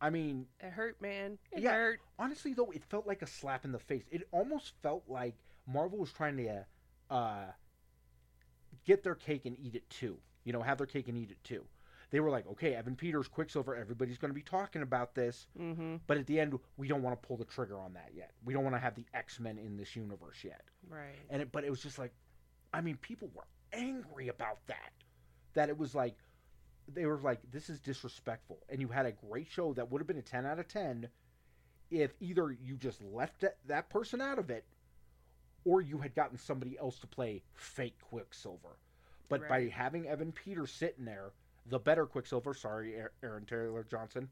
[0.00, 1.38] i mean It hurt, man.
[1.52, 1.72] It Yeah.
[1.74, 2.00] hurt.
[2.18, 5.36] honestly though it felt like a slap in the face it almost felt like
[5.72, 6.64] marvel was trying to
[7.10, 7.44] uh,
[8.84, 11.42] get their cake and eat it too you know have their cake and eat it
[11.44, 11.64] too
[12.10, 15.96] they were like okay evan peters quicksilver everybody's going to be talking about this Mm-hmm.
[16.06, 18.32] but at the end, we don't want to pull the trigger on that yet.
[18.44, 20.62] We don't want to have the X Men in this universe yet.
[20.90, 21.16] Right.
[21.30, 22.12] And it, but it was just like,
[22.74, 24.92] I mean, people were angry about that.
[25.54, 26.16] That it was like,
[26.92, 28.58] they were like, this is disrespectful.
[28.68, 31.08] And you had a great show that would have been a ten out of ten,
[31.90, 34.64] if either you just left that, that person out of it,
[35.64, 38.76] or you had gotten somebody else to play fake Quicksilver.
[39.28, 41.32] But by having Evan Peters sitting there,
[41.66, 44.28] the better Quicksilver, sorry, Aaron- Aaron Taylor Johnson,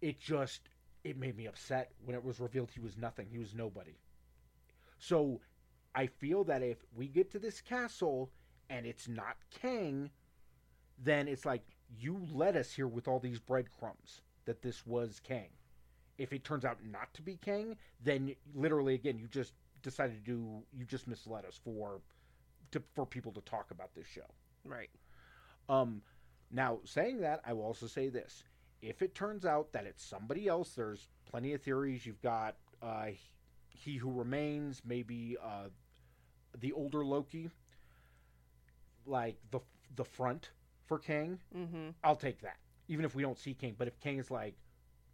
[0.00, 0.68] it just
[1.04, 3.28] it made me upset when it was revealed he was nothing.
[3.30, 3.96] He was nobody.
[4.98, 5.40] So
[5.94, 8.30] I feel that if we get to this castle
[8.70, 10.10] and it's not Kang,
[11.02, 11.62] then it's like
[11.98, 15.50] you led us here with all these breadcrumbs that this was Kang.
[16.18, 20.30] If it turns out not to be Kang, then literally again you just decided to
[20.30, 22.00] do you just misled us for
[22.72, 24.26] to for people to talk about this show.
[24.64, 24.90] Right.
[25.68, 26.02] Um,
[26.50, 28.44] now, saying that, I will also say this:
[28.80, 32.04] if it turns out that it's somebody else, there's plenty of theories.
[32.04, 33.08] You've got uh,
[33.68, 35.68] he who remains, maybe uh,
[36.58, 37.50] the older Loki,
[39.06, 39.60] like the
[39.96, 40.50] the front
[40.86, 41.38] for Kang.
[41.56, 41.90] Mm-hmm.
[42.04, 42.56] I'll take that,
[42.88, 43.74] even if we don't see Kang.
[43.78, 44.54] But if Kang is like,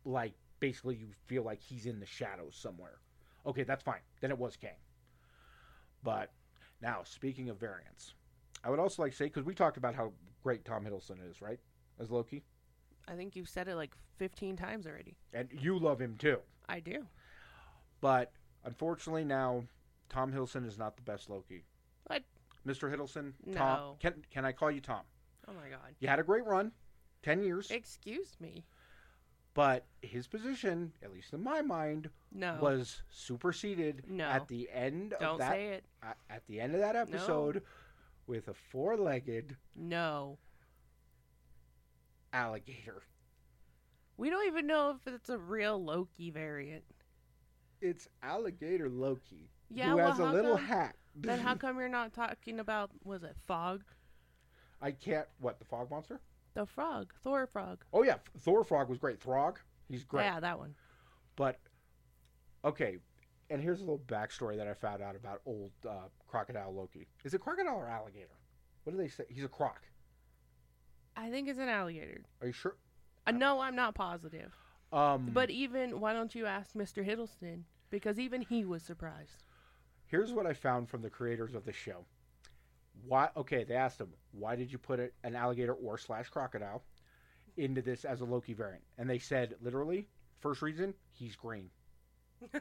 [0.04, 2.98] like basically, you feel like he's in the shadows somewhere.
[3.48, 4.00] Okay, that's fine.
[4.20, 4.76] Then it was Kang.
[6.04, 6.30] But
[6.82, 8.14] now, speaking of variants,
[8.62, 11.40] I would also like to say because we talked about how great Tom Hiddleston is,
[11.40, 11.58] right,
[11.98, 12.44] as Loki,
[13.08, 15.16] I think you've said it like 15 times already.
[15.32, 16.38] and you love him too.
[16.68, 17.06] I do.
[18.02, 18.32] But
[18.64, 19.64] unfortunately, now
[20.10, 21.64] Tom Hiddleston is not the best Loki.
[22.06, 22.22] What?
[22.66, 22.94] Mr.
[22.94, 23.96] Hiddleston, Tom, No.
[23.98, 25.02] can can I call you Tom?
[25.48, 25.94] Oh my god.
[26.00, 26.70] You had a great run,
[27.22, 28.64] ten years, Excuse me.
[29.58, 32.58] But his position, at least in my mind, No.
[32.62, 34.24] was superseded No.
[34.28, 35.84] at the end of Don't that say it.
[36.30, 37.64] at, the end of that episode
[38.28, 40.38] with a four-legged No.
[42.32, 43.02] alligator.
[44.16, 46.84] We don't even know if it's a real Loki variant.
[47.80, 50.96] It's alligator Loki Yeah, who well, has a little come- hat.
[51.16, 53.82] Then how come you're not talking about was it Fog?
[54.80, 55.26] I can't.
[55.40, 56.20] What the fog monster?
[56.54, 57.84] The frog, Thor frog.
[57.92, 59.20] Oh yeah, Thor Frog was great.
[59.20, 59.58] Throg,
[59.88, 60.24] he's great.
[60.24, 60.74] Yeah, that one.
[61.36, 61.58] But
[62.64, 62.96] okay,
[63.50, 67.06] and here's a little backstory that I found out about old uh, crocodile Loki.
[67.24, 68.36] Is it crocodile or alligator?
[68.84, 69.24] What do they say?
[69.28, 69.82] He's a croc.
[71.16, 72.22] I think it's an alligator.
[72.40, 72.76] Are you sure?
[73.26, 74.52] Uh, no, I'm not positive.
[74.92, 77.06] Um, But even why don't you ask Mr.
[77.06, 77.64] Hiddleston?
[77.90, 79.42] Because even he was surprised.
[80.06, 82.06] here's what I found from the creators of the show.
[83.06, 83.28] Why?
[83.36, 86.82] Okay, they asked him, why did you put an alligator or slash crocodile
[87.56, 88.84] into this as a Loki variant?
[88.98, 90.08] And they said, literally,
[90.40, 91.70] first reason, he's green.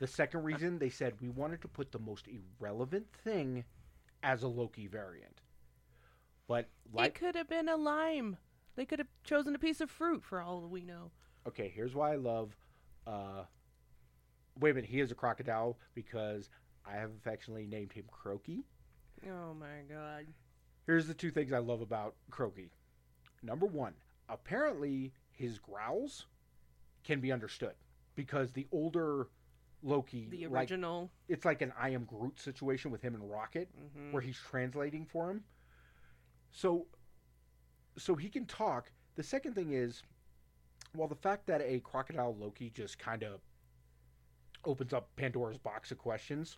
[0.00, 3.64] The second reason, they said we wanted to put the most irrelevant thing
[4.22, 5.40] as a Loki variant.
[6.46, 8.36] But it like, could have been a lime.
[8.76, 11.10] They could have chosen a piece of fruit for all we know.
[11.48, 12.56] okay, here's why I love.
[13.06, 13.42] Uh,
[14.60, 16.48] wait a minute, he is a crocodile because
[16.86, 18.64] I have affectionately named him Croaky.
[19.26, 20.26] Oh my god.
[20.86, 22.70] Here's the two things I love about Croaky.
[23.42, 23.94] Number one,
[24.28, 26.26] apparently his growls
[27.04, 27.74] can be understood
[28.14, 29.28] because the older
[29.82, 31.10] Loki, The like original.
[31.28, 34.12] it's like an I am Groot situation with him and Rocket, mhm.
[34.12, 35.44] where he's translating for him.
[36.50, 36.86] So,
[37.96, 38.90] so he can talk.
[39.14, 40.02] The second thing is,
[40.96, 43.40] well, the fact that a crocodile Loki just kind of
[44.64, 46.56] opens up Pandora's box of questions.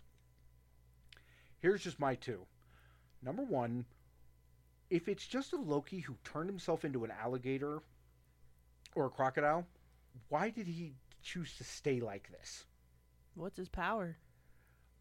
[1.59, 2.47] Here's just my two.
[3.23, 3.85] Number one,
[4.89, 7.81] if it's just a Loki who turned himself into an alligator
[8.95, 9.65] or a crocodile,
[10.29, 12.65] why did he choose to stay like this?
[13.35, 14.17] What's his power?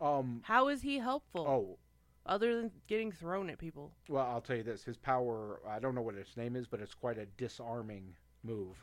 [0.00, 0.42] Um.
[0.44, 1.46] How is he helpful?
[1.46, 1.78] Oh,
[2.24, 3.92] Other than getting thrown at people.
[4.08, 5.60] Well, I'll tell you this: his power.
[5.68, 8.76] I don't know what its name is, but it's quite a disarming move.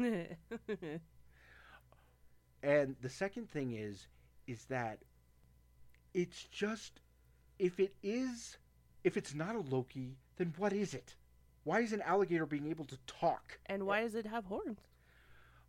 [2.63, 4.07] and the second thing is,
[4.47, 4.99] is that
[6.13, 6.99] it's just
[7.57, 8.57] if it is,
[9.07, 11.15] if it's not a Loki, then what is it?
[11.63, 13.57] Why is an alligator being able to talk?
[13.67, 14.79] and why does it have horns?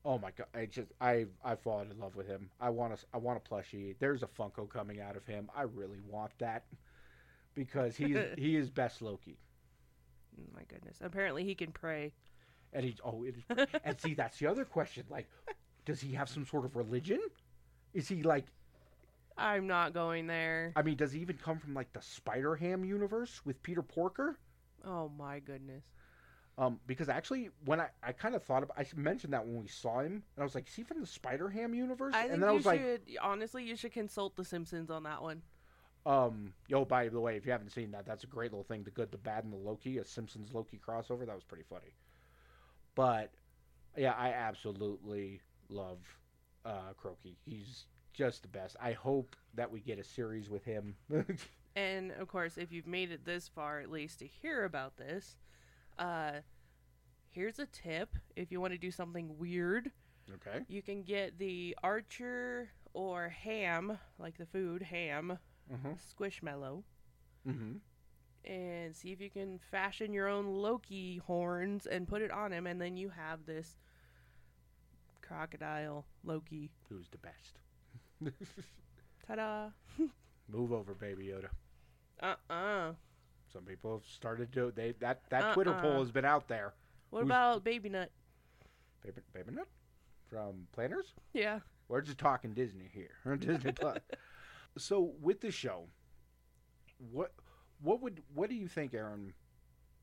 [0.04, 0.46] Oh my god!
[0.54, 2.50] I just I I've fallen in love with him.
[2.60, 3.94] I want a I want a plushie.
[3.98, 5.50] There's a Funko coming out of him.
[5.56, 6.64] I really want that
[7.54, 9.38] because he's he is best Loki.
[10.54, 10.98] My goodness.
[11.00, 12.12] Apparently he can pray.
[12.72, 15.04] And he oh it is and see that's the other question.
[15.10, 15.28] Like,
[15.84, 17.20] does he have some sort of religion?
[17.94, 18.46] Is he like
[19.38, 20.72] I'm not going there.
[20.76, 24.38] I mean, does he even come from like the Spider Ham universe with Peter Porker?
[24.84, 25.84] Oh my goodness.
[26.58, 29.68] Um, because actually, when I, I kind of thought about, I mentioned that when we
[29.68, 32.32] saw him, and I was like, "Is he from the Spider Ham universe?" I think
[32.34, 35.22] and then I you was like, should honestly you should consult the Simpsons on that
[35.22, 35.42] one.
[36.04, 38.82] Um, yo, by the way, if you haven't seen that, that's a great little thing.
[38.82, 41.24] The Good, the Bad, and the Loki, a Simpsons Loki crossover.
[41.26, 41.94] That was pretty funny.
[42.96, 43.30] But
[43.96, 45.98] yeah, I absolutely love
[46.64, 47.36] uh, Croaky.
[47.44, 47.86] He's
[48.18, 48.74] just the best.
[48.82, 50.96] I hope that we get a series with him.
[51.76, 55.36] And of course, if you've made it this far at least to hear about this,
[55.98, 56.32] uh
[57.30, 58.16] here's a tip.
[58.34, 59.92] If you want to do something weird,
[60.34, 60.64] okay.
[60.66, 65.38] you can get the Archer or ham, like the food ham,
[65.72, 65.92] Mm-hmm.
[66.10, 66.82] squishmallow,
[67.46, 67.74] Mm-hmm.
[68.50, 72.66] and see if you can fashion your own Loki horns and put it on him,
[72.66, 73.76] and then you have this
[75.22, 76.70] crocodile Loki.
[76.88, 77.60] Who's the best?
[79.26, 79.68] Ta-da!
[80.48, 81.48] Move over, Baby Yoda.
[82.20, 82.92] Uh-uh.
[83.52, 85.80] Some people have started to they that that Twitter uh-uh.
[85.80, 86.00] poll Uh-uh.
[86.00, 86.74] has been out there.
[87.10, 88.10] What Who's- about Baby Nut?
[89.04, 89.68] Baby, Baby Nut
[90.28, 91.14] from Planters.
[91.32, 91.60] Yeah.
[91.88, 93.98] We're just talking Disney here, Disney Plus.
[94.76, 95.84] So with the show,
[97.12, 97.32] what
[97.80, 99.32] what would what do you think, Erin?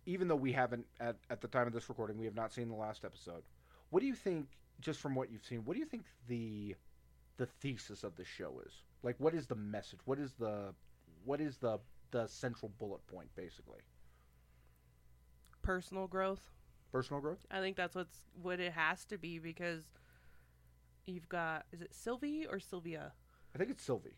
[0.08, 2.70] Even though we haven't at at the time of this recording, we have not seen
[2.70, 3.44] the last episode.
[3.92, 4.48] What do you think,
[4.82, 5.64] just from what you've seen?
[5.66, 6.76] What do you think the
[7.38, 8.74] the thesis of the show is?
[9.04, 10.00] Like, what is the message?
[10.06, 10.74] What is the
[11.24, 11.80] what is the
[12.12, 13.80] the central bullet point, basically?
[15.62, 16.52] Personal growth.
[16.92, 17.46] Personal growth.
[17.52, 19.84] I think that's what's what it has to be because
[21.06, 23.12] you've got is it Sylvie or Sylvia?
[23.54, 24.16] I think it's Sylvie.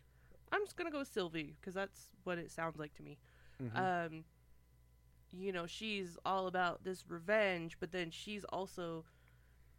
[0.52, 3.18] I'm just gonna go with Sylvie because that's what it sounds like to me.
[3.60, 3.76] Mhm.
[3.76, 4.24] Um,
[5.32, 9.04] you know, she's all about this revenge, but then she's also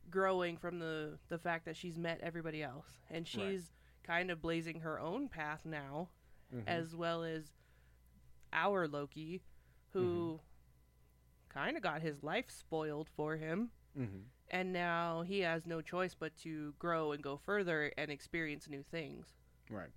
[0.10, 4.80] growing from the the fact that she's met everybody else, and she's kind of blazing
[4.82, 6.10] her own path now,
[6.54, 6.68] Mhm.
[6.68, 7.52] as well as
[8.52, 9.42] our Loki,
[9.94, 10.40] who
[11.50, 13.72] kind of got his life spoiled for him.
[13.98, 14.26] Mhm.
[14.52, 18.82] and now he has no choice but to grow and go further and experience new
[18.84, 19.28] things.
[19.70, 19.92] Right.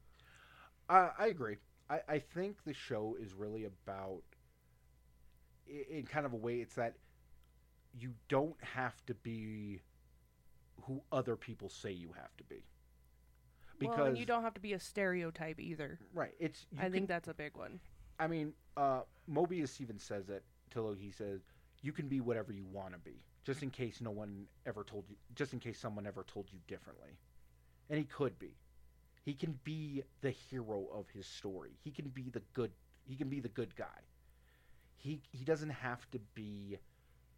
[0.89, 1.57] I I agree.
[1.89, 4.23] I, I think the show is really about,
[5.67, 6.97] in kind of a way, it's that
[7.95, 9.81] you don't have to be
[10.83, 12.65] who other people say you have to be.
[13.79, 15.99] Because well, and you don't have to be a stereotype either.
[16.15, 17.81] right, it's I can- think that's a big one.
[18.19, 20.45] I mean, uh, Mobius even says it.
[20.71, 21.41] Tillo, he says,
[21.83, 25.05] you can be whatever you want to be, just in case no one ever told
[25.09, 27.19] you, just in case someone ever told you differently.
[27.91, 28.55] And he could be.
[29.25, 31.73] He can be the hero of his story.
[31.83, 32.71] He can be the good.
[33.05, 34.01] He can be the good guy.
[34.97, 36.79] He he doesn't have to be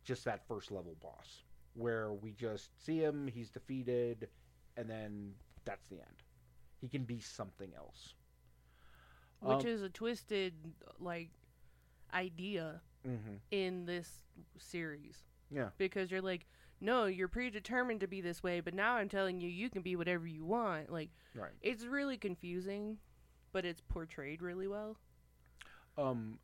[0.05, 1.43] just that first level boss
[1.75, 4.29] where we just see him, he's defeated,
[4.77, 5.33] and then
[5.65, 6.23] that's the end.
[6.81, 8.15] He can be something else.
[9.41, 10.55] Which Um, is a twisted
[10.99, 11.31] like
[12.13, 13.35] idea Mm-hmm.
[13.51, 14.23] in this
[14.57, 15.25] series.
[15.51, 15.69] Yeah.
[15.77, 16.47] Because you're like,
[16.81, 19.95] no, you're predetermined to be this way, but now I'm telling you you can be
[19.95, 20.91] whatever you want.
[20.91, 21.53] Like Right.
[21.61, 22.97] it's really confusing,
[23.53, 24.97] but it's portrayed really well.
[25.99, 26.39] Um,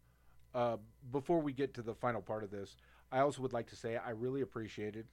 [0.54, 0.76] uh,
[1.10, 2.76] before we get to the final part of this,
[3.10, 5.06] I also would like to say I really appreciated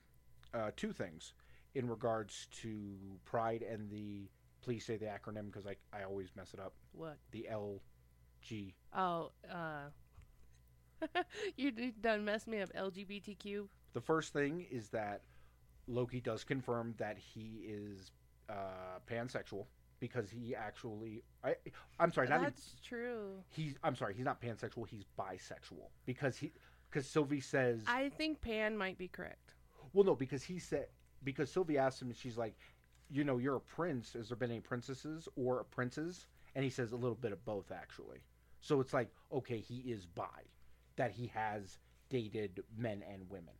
[0.54, 1.34] uh, two things
[1.74, 4.28] in regards to Pride and the
[4.60, 6.74] Please say the acronym because I I always mess it up.
[6.92, 7.16] What?
[7.30, 7.80] The L
[8.42, 8.74] G.
[8.94, 9.88] Oh, uh,
[11.56, 11.70] you
[12.00, 12.70] done messed me up.
[12.72, 13.68] LGBTQ.
[13.92, 15.22] The first thing is that
[15.86, 18.10] Loki does confirm that he is
[18.48, 19.66] uh, pansexual
[20.00, 21.56] because he actually I
[21.98, 23.42] I'm sorry, not even That's true.
[23.50, 26.52] he's I'm sorry, he's not pansexual, he's bisexual because he
[26.90, 29.47] because Sylvie says I think Pan might be correct.
[29.92, 30.86] Well no because he said
[31.24, 32.54] because Sylvie asked him she's like
[33.10, 34.12] you know you're a prince.
[34.12, 36.26] Has there been any princesses or princes?
[36.54, 38.18] And he says a little bit of both actually.
[38.60, 40.44] So it's like okay he is bi
[40.96, 41.78] that he has
[42.10, 43.54] dated men and women.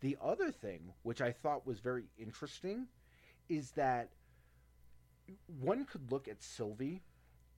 [0.00, 2.86] The other thing which I thought was very interesting
[3.48, 4.10] is that
[5.60, 7.02] one could look at Sylvie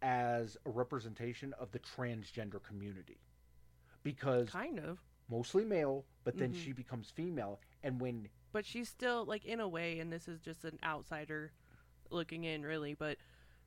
[0.03, 3.19] as a representation of the transgender community.
[4.03, 4.99] Because Kind of.
[5.29, 6.57] Mostly male, but then Mhm.
[6.57, 7.61] she becomes female.
[7.83, 11.53] And when But she's still, like, in a way, and this is just an outsider
[12.11, 13.19] looking in, really, but,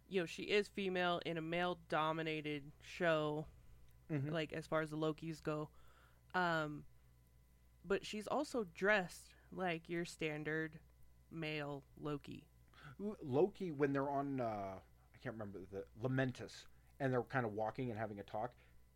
[0.10, 3.46] you know, she is female in a male dominated show,
[4.10, 4.32] Mhm.
[4.32, 5.70] like, as far as the Lokis go.
[6.34, 6.86] Um,
[7.86, 10.80] but she's also dressed like your standard
[11.30, 12.48] male Loki.
[13.00, 14.80] Loki, when they're on, uh,
[15.14, 16.66] I can't remember the Lamentis,
[17.00, 18.54] and they're kind of walking and having a talk,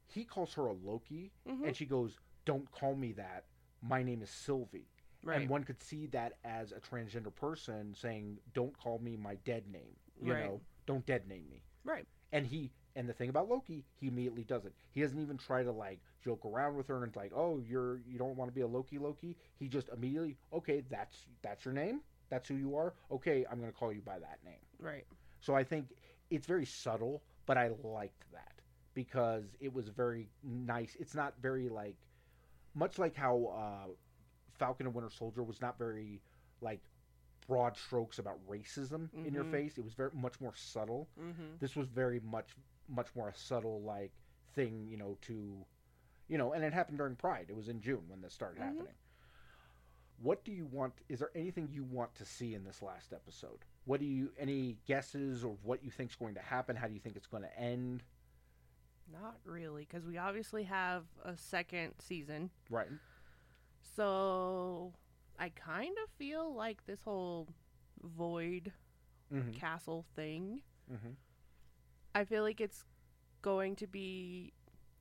[0.08, 1.66] he calls her a Loki, Mhm.
[1.66, 3.46] and she goes, "Don't call me that.
[3.82, 4.88] My name is Sylvie."
[5.24, 5.42] Right.
[5.42, 9.68] And one could see that as a transgender person saying, "Don't call me my dead
[9.68, 9.96] name.
[10.22, 10.46] You Right.
[10.46, 12.08] know, don't dead name me." Right.
[12.32, 14.74] And he and the thing about Loki, he immediately does it.
[14.92, 18.18] He doesn't even try to like joke around with her and like, "Oh, you're you
[18.18, 22.02] don't want to be a Loki Loki." He just immediately, "Okay, that's that's your name.
[22.30, 22.94] That's who you are.
[23.12, 25.06] Okay, I'm going to call you by that name." Right.
[25.42, 25.94] So I think
[26.30, 28.62] it's very subtle, but I liked that
[28.94, 30.96] because it was very nice.
[31.00, 31.98] It's not very like
[32.76, 33.88] much like how uh,
[34.60, 36.22] Falcon and Winter Soldier was not very
[36.62, 36.82] like
[37.48, 39.52] broad strokes about racism in your Mhm.
[39.52, 39.78] face.
[39.78, 41.08] It was very much more subtle.
[41.20, 41.58] Mm-hmm.
[41.60, 42.56] This was very much
[42.88, 44.12] much more a subtle like
[44.54, 45.66] thing, you know, to
[46.28, 47.46] you know, and it happened during Pride.
[47.50, 48.66] It was in June when this started Mhm.
[48.66, 48.94] happening.
[50.18, 50.94] What do you want?
[51.10, 53.66] Is there anything you want to see in this last episode?
[53.84, 56.76] What do you any guesses or what you think's going to happen?
[56.78, 58.04] How do you think it's going to end?
[59.12, 62.50] Not really, because we obviously have a second season.
[62.70, 62.88] Right.
[63.96, 64.94] So
[65.40, 67.48] I kind of feel like this whole
[68.02, 68.72] void
[69.34, 69.52] Mm-hmm.
[69.54, 71.14] castle thing, Mm-hmm.
[72.14, 72.84] I feel like it's
[73.42, 74.54] going to be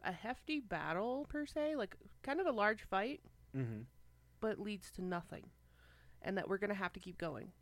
[0.02, 3.20] a hefty battle per se, like kind of a large fight,
[3.55, 3.82] Mm-hmm.
[4.40, 5.50] but leads to nothing.
[6.22, 7.52] And that we're going to have to keep going.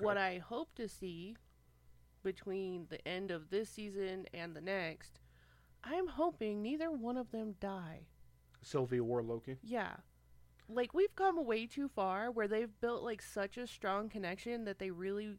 [0.00, 1.36] What I hope to see
[2.22, 5.20] between the end of this season and the next,
[5.84, 8.06] I'm hoping neither one of them die.
[8.62, 9.56] Sylvia or Loki.
[9.62, 9.96] Yeah.
[10.68, 14.78] Like we've come way too far where they've built like such a strong connection that
[14.78, 15.36] they really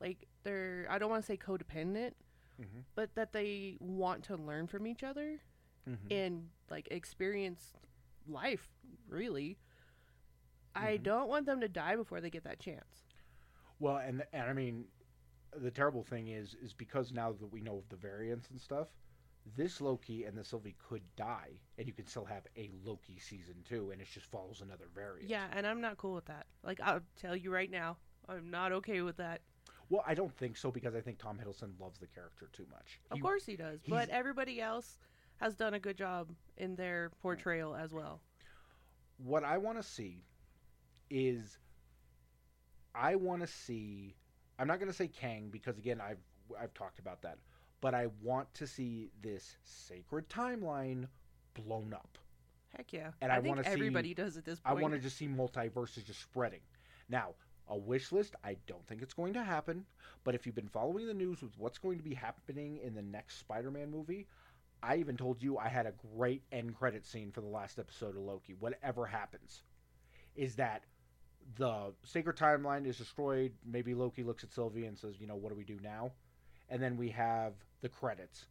[0.00, 2.12] like they're I don't want to say codependent,
[2.60, 2.80] Mm-hmm.
[2.94, 5.40] but that they want to learn from each other
[5.88, 6.12] Mm-hmm.
[6.12, 7.72] and like experience
[8.28, 8.68] life,
[9.08, 9.58] really.
[10.74, 11.02] I Mhm.
[11.02, 13.04] don't want them to die before they get that chance.
[13.78, 14.86] Well, and and I mean,
[15.54, 18.88] the terrible thing is is because now that we know of the variants and stuff,
[19.56, 23.56] this Loki and the Sylvie could die, and you can still have a Loki season
[23.68, 25.28] two, and it just follows another variant.
[25.28, 26.46] Yeah, and I'm not cool with that.
[26.62, 27.96] Like I'll tell you right now,
[28.28, 29.40] I'm not okay with that.
[29.90, 33.00] Well, I don't think so because I think Tom Hiddleston loves the character too much.
[33.10, 34.98] Of He- course he does, but everybody else
[35.36, 38.20] has done a good job in their portrayal as well.
[39.18, 40.24] what I want to see
[41.10, 41.58] is
[42.94, 44.16] I want to see
[44.58, 46.18] I'm not going to say Kang because again I've
[46.60, 47.38] I've talked about that,
[47.82, 51.08] but I want to see this sacred timeline
[51.52, 52.16] blown up.
[52.74, 53.10] Heck yeah.
[53.20, 54.78] And I, I wanna see- everybody does at this point.
[54.78, 56.60] I want to just see multiverses just spreading.
[57.10, 57.34] Now,
[57.68, 59.84] a wish list, I don't think it's going to happen,
[60.24, 63.02] but if you've been following the news with what's going to be happening in the
[63.02, 64.26] next Spider-Man movie,
[64.82, 68.16] I even told you I had a great end credit scene for the last episode
[68.16, 68.54] of Loki.
[68.58, 69.62] Whatever happens,
[70.34, 70.84] is that
[71.56, 73.52] the sacred timeline is destroyed.
[73.64, 76.12] Maybe Loki looks at Sylvie and says, "You know, what do we do now?"
[76.72, 77.52] And then we have
[77.82, 78.46] the credits.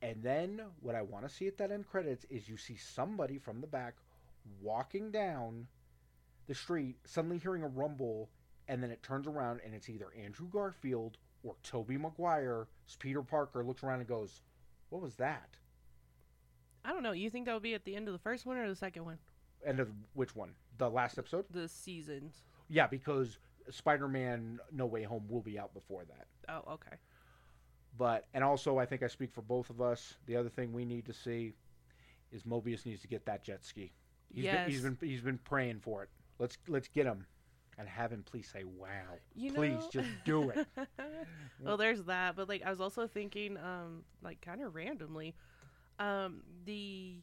[0.00, 3.36] And then what I want to see at that end credits is you see somebody
[3.36, 3.96] from the back
[4.62, 5.66] walking down
[6.46, 8.30] the street, suddenly hearing a rumble,
[8.68, 12.66] and then it turns around and it's either Andrew Garfield or Tobey Maguire.
[12.98, 14.42] Peter Parker looks around and goes,
[14.88, 15.58] "What was that?"
[16.86, 17.12] I don't know.
[17.12, 19.04] You think that would be at the end of the first one or the second
[19.04, 19.18] one?
[19.64, 20.54] End of which one?
[20.78, 21.44] The last episode?
[21.50, 22.44] The seasons.
[22.68, 26.26] Yeah, because Spider-Man: No Way Home will be out before that.
[26.48, 26.96] Oh, okay.
[27.98, 30.14] But and also, I think I speak for both of us.
[30.26, 31.54] The other thing we need to see
[32.32, 33.92] is Mobius needs to get that jet ski.
[34.32, 34.64] He's yes.
[34.64, 36.08] been, he's been he's been praying for it.
[36.38, 37.26] Let's let's get him.
[37.78, 38.88] and have him please say wow.
[39.34, 40.66] You please know- just do it.
[41.64, 45.34] well, there's that, but like I was also thinking, um, like kind of randomly,
[45.98, 47.16] um, the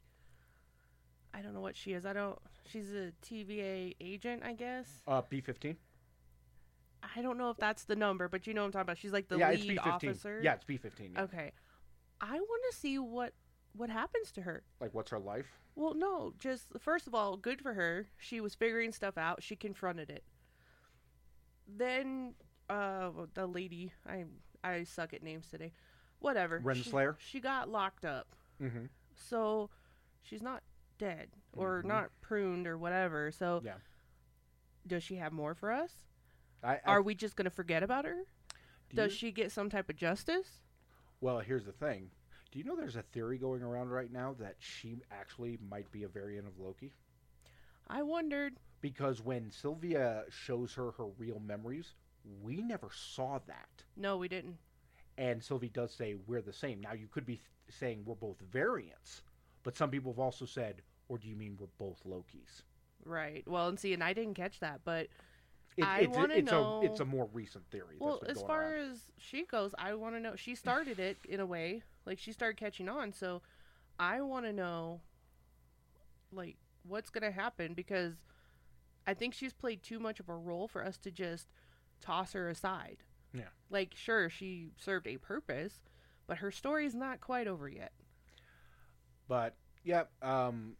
[1.34, 2.06] I don't know what she is.
[2.06, 2.38] I don't.
[2.66, 4.88] She's a TVA agent, I guess.
[5.08, 5.78] Uh, B fifteen.
[7.04, 8.98] I don't know if that's the number, but you know what I'm talking about.
[8.98, 10.10] She's like the yeah, it's lead B fifteen.
[10.10, 10.40] officer.
[10.44, 11.14] Yeah, it's B fifteen.
[11.18, 11.52] Okay.
[12.22, 13.34] I want to see what
[13.76, 14.64] what happens to her.
[14.82, 15.46] Like, what's her life?
[15.76, 18.08] Well, no, just first of all, good for her.
[18.18, 19.44] She was figuring stuff out.
[19.44, 20.24] She confronted it.
[21.68, 22.34] Then,
[22.70, 24.26] uh, the lady, I
[24.64, 25.74] I suck at names today.
[26.20, 26.60] Whatever.
[26.60, 27.16] She- Renslayer?
[27.20, 28.28] She, got locked up,
[28.62, 28.86] Mm-hmm.
[29.16, 29.70] so
[30.24, 30.64] she's not
[30.98, 31.86] dead or Mhm.
[31.86, 33.32] not pruned or whatever.
[33.32, 33.76] So, Yeah.
[34.88, 35.94] does she have more for us?
[36.64, 38.24] I, I, Are we just gonna forget about her?
[38.90, 40.62] do Does you- she get some type of justice?
[41.22, 42.10] Well, here's the thing.
[42.52, 46.04] Do you know there's a theory going around right now that she actually might be
[46.04, 46.94] a variant of Loki?
[47.88, 48.54] I wondered.
[48.82, 51.96] Because when Sylvia shows her her real memories,
[52.42, 53.84] we never saw that.
[53.96, 54.58] No, we didn't.
[55.18, 56.80] And Sylvie does say we're the same.
[56.82, 59.24] Now you could be th- saying we're both variants,
[59.64, 62.62] but some people have also said, or do you mean we're both Lokis?
[63.04, 63.44] Right.
[63.48, 65.08] Well, and see, and I didn't catch that, but
[65.78, 67.98] It, I it's, wanna it's know- a it's a more recent theory.
[68.00, 68.92] Well, as far around.
[68.92, 70.36] as she goes, I want to know.
[70.36, 73.14] She started it in a way, like she started catching on.
[73.14, 73.42] So,
[74.00, 75.02] I want to know,
[76.32, 78.16] like, what's gonna happen because
[79.06, 81.48] I think she's played too much of a role for us to just
[82.02, 82.98] toss her aside.
[83.34, 83.50] Yeah.
[83.70, 85.84] Like, sure, she served a purpose,
[86.26, 87.92] but her story's not quite over yet.
[89.28, 90.76] But yeah, um,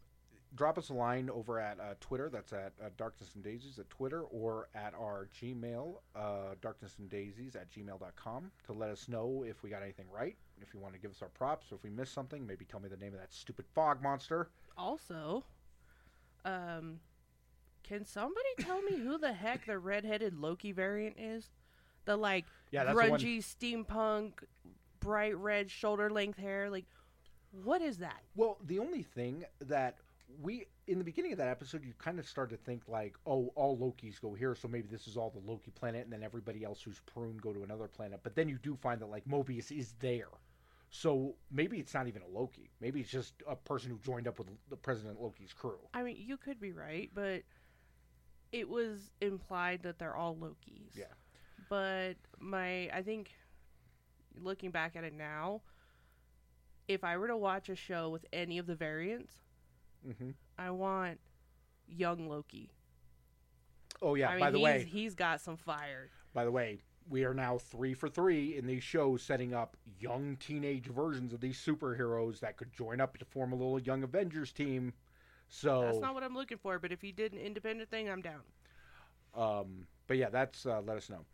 [0.58, 2.30] drop us a line over at uh, Twitter.
[2.30, 7.10] That's at uh, Darkness and Daisies at Twitter or at our Gmail, uh, Darkness and
[7.10, 10.36] Daisies at gmail.com to let us know if we got anything right.
[10.62, 12.80] If you want to give us our props or if we missed something, maybe tell
[12.80, 14.50] me the name of that stupid fog monster.
[14.78, 15.46] Also,
[16.44, 17.00] um,
[17.84, 21.50] can somebody tell me who the heck the redheaded Loki variant is?
[22.06, 23.20] The like Yeah, that's the one.
[23.20, 24.32] grungy steampunk,
[25.00, 26.70] bright red shoulder length hair.
[26.70, 26.86] Like,
[27.64, 28.22] what is that?
[28.36, 29.98] Well, the only thing that
[30.42, 33.52] we in the beginning of that episode, you kind of start to think like, oh,
[33.56, 36.64] all Lokis go here, so maybe this is all the Loki planet, and then everybody
[36.64, 38.20] else who's pruned go to another planet.
[38.24, 40.30] But then you do find that like Mobius is there,
[40.90, 42.70] so maybe it's not even a Loki.
[42.80, 45.80] Maybe it's just a person who joined up with the President Loki's crew.
[45.94, 47.44] I mean, you could be right, but
[48.52, 50.96] it was implied that they're all Lokis.
[50.96, 51.06] Yeah.
[51.70, 53.32] But my, I think,
[54.42, 55.62] looking back at it now,
[56.88, 59.34] if I were to watch a show with any of the variants,
[60.04, 61.20] hmm I want
[61.88, 62.70] young Loki.
[64.02, 64.30] Oh yeah.
[64.30, 66.10] I mean, by the way, he's got some fire.
[66.34, 66.80] by the way,
[67.10, 71.40] we are now three for three in these shows, setting up young teenage versions of
[71.42, 74.94] these superheroes that could join up to form a little young Avengers team.
[75.50, 78.22] So That's not what I'm looking for, but if he did an independent thing, I'm
[78.22, 78.42] down.
[79.36, 81.26] Um, but yeah, that's uh, let us know.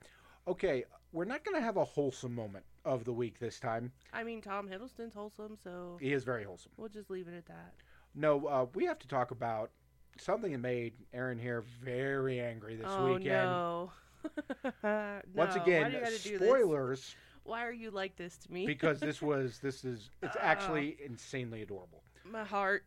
[0.48, 3.92] Okay, we're not going to have a wholesome moment of the week this time.
[4.12, 6.72] I mean, Tom Hiddleston's wholesome, so He is very wholesome.
[6.78, 7.74] we'll just leave it at that.
[8.16, 9.72] No, uh, we have to talk about
[10.18, 13.26] something that made Erin here very angry this oh weekend.
[13.28, 13.92] no.
[14.84, 15.22] no!
[15.34, 16.48] Once why again, do you gotta do this?
[16.48, 18.66] spoilers Why are you like this to me?
[18.66, 22.04] because this was this is it's actually insanely adorable.
[22.24, 22.86] my heart,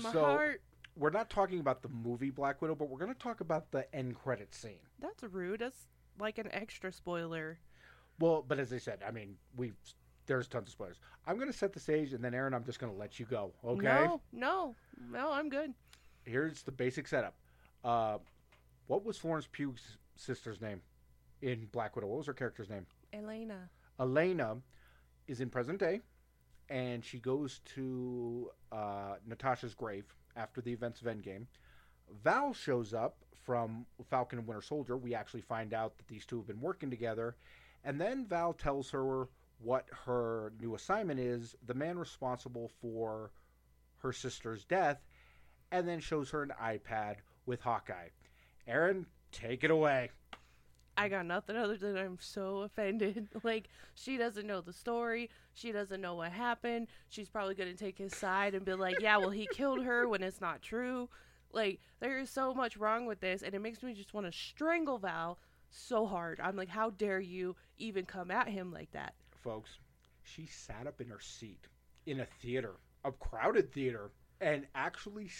[0.00, 0.62] my So- heart.
[0.98, 3.84] We're not talking about the movie Black Widow, but we're going to talk about the
[3.94, 4.78] end credit scene.
[4.98, 5.60] That's rude.
[5.60, 7.58] That's like an extra spoiler.
[8.18, 9.74] Well, but as I said, I mean, we
[10.26, 10.98] there's tons of spoilers.
[11.26, 13.26] I'm going to set the stage, and then Erin, I'm just going to let you
[13.26, 13.52] go.
[13.64, 13.84] Okay.
[13.84, 14.74] No, no,
[15.10, 15.32] no.
[15.32, 15.72] I'm good.
[16.24, 17.34] here's the basic setup.
[17.84, 18.18] Uh,
[18.86, 20.80] what was Florence Pugh's sister's name
[21.42, 22.08] in Black Widow?
[22.08, 22.86] What was her character's name?
[23.12, 23.68] Elena.
[24.00, 24.56] Elena
[25.28, 26.00] is in present day,
[26.68, 30.04] and she goes to uh, Natasha's grave
[30.36, 31.46] after the events of Endgame.
[32.22, 34.96] Val shows up from Falcon and Winter Soldier.
[34.96, 37.36] We actually find out that these two have been working together,
[37.84, 43.30] and then Val tells her what her new assignment is the man responsible for
[43.98, 44.98] her sister's death,
[45.72, 48.08] and then shows her an iPad with Hawkeye.
[48.66, 50.10] Erin, take it away.
[50.98, 53.28] I got nothing other than I'm so offended.
[53.42, 55.30] like she doesn't know the story.
[55.52, 56.88] She doesn't know what happened.
[57.08, 60.22] She's probably gonna take his side and be like, "Yeah, well, he killed her," when
[60.22, 61.08] it's not true.
[61.52, 64.32] Like there is so much wrong with this, and it makes me just want to
[64.32, 65.38] strangle Val
[65.70, 66.40] so hard.
[66.40, 69.14] I'm like, how dare you even come at him like that?
[69.46, 69.78] Folks,
[70.24, 71.68] she sat up in her seat
[72.06, 72.72] in a theater,
[73.04, 75.30] a crowded theater, and actually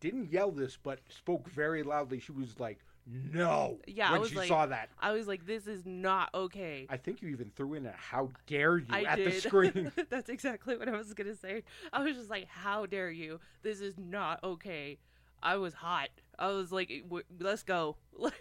[0.00, 2.18] didn't yell this, but spoke very loudly.
[2.20, 4.88] She was like, "No!" Yeah, I when was she like- saw that.
[4.98, 6.86] I was like, this is not okay.
[6.88, 9.30] I think you even threw in a "How dare you" I at did.
[9.30, 9.92] the screen.
[10.08, 11.64] That's exactly what I was gonna say.
[11.92, 13.40] I was just like, "How dare you?
[13.62, 14.98] This is not okay."
[15.42, 16.08] I was hot.
[16.38, 17.96] I was like, w- "Let's go."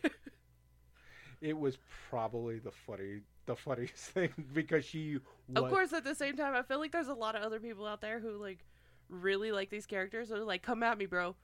[1.41, 1.78] It was
[2.10, 5.20] probably the funny, the funniest thing because she.
[5.50, 7.60] Was, Of course, at the same time, I feel like there's a lot of other
[7.60, 8.60] people out there who like
[9.10, 10.30] really like these characters.
[10.30, 11.36] So they're like, "Come at me, bro!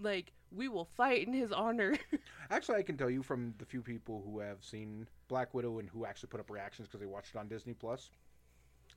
[0.00, 1.96] Like we will fight in his honor."
[2.50, 5.88] Actually, I can tell you from the few people who have seen Black Widow and
[5.88, 8.10] who actually put up reactions because they watched it on Disney Plus.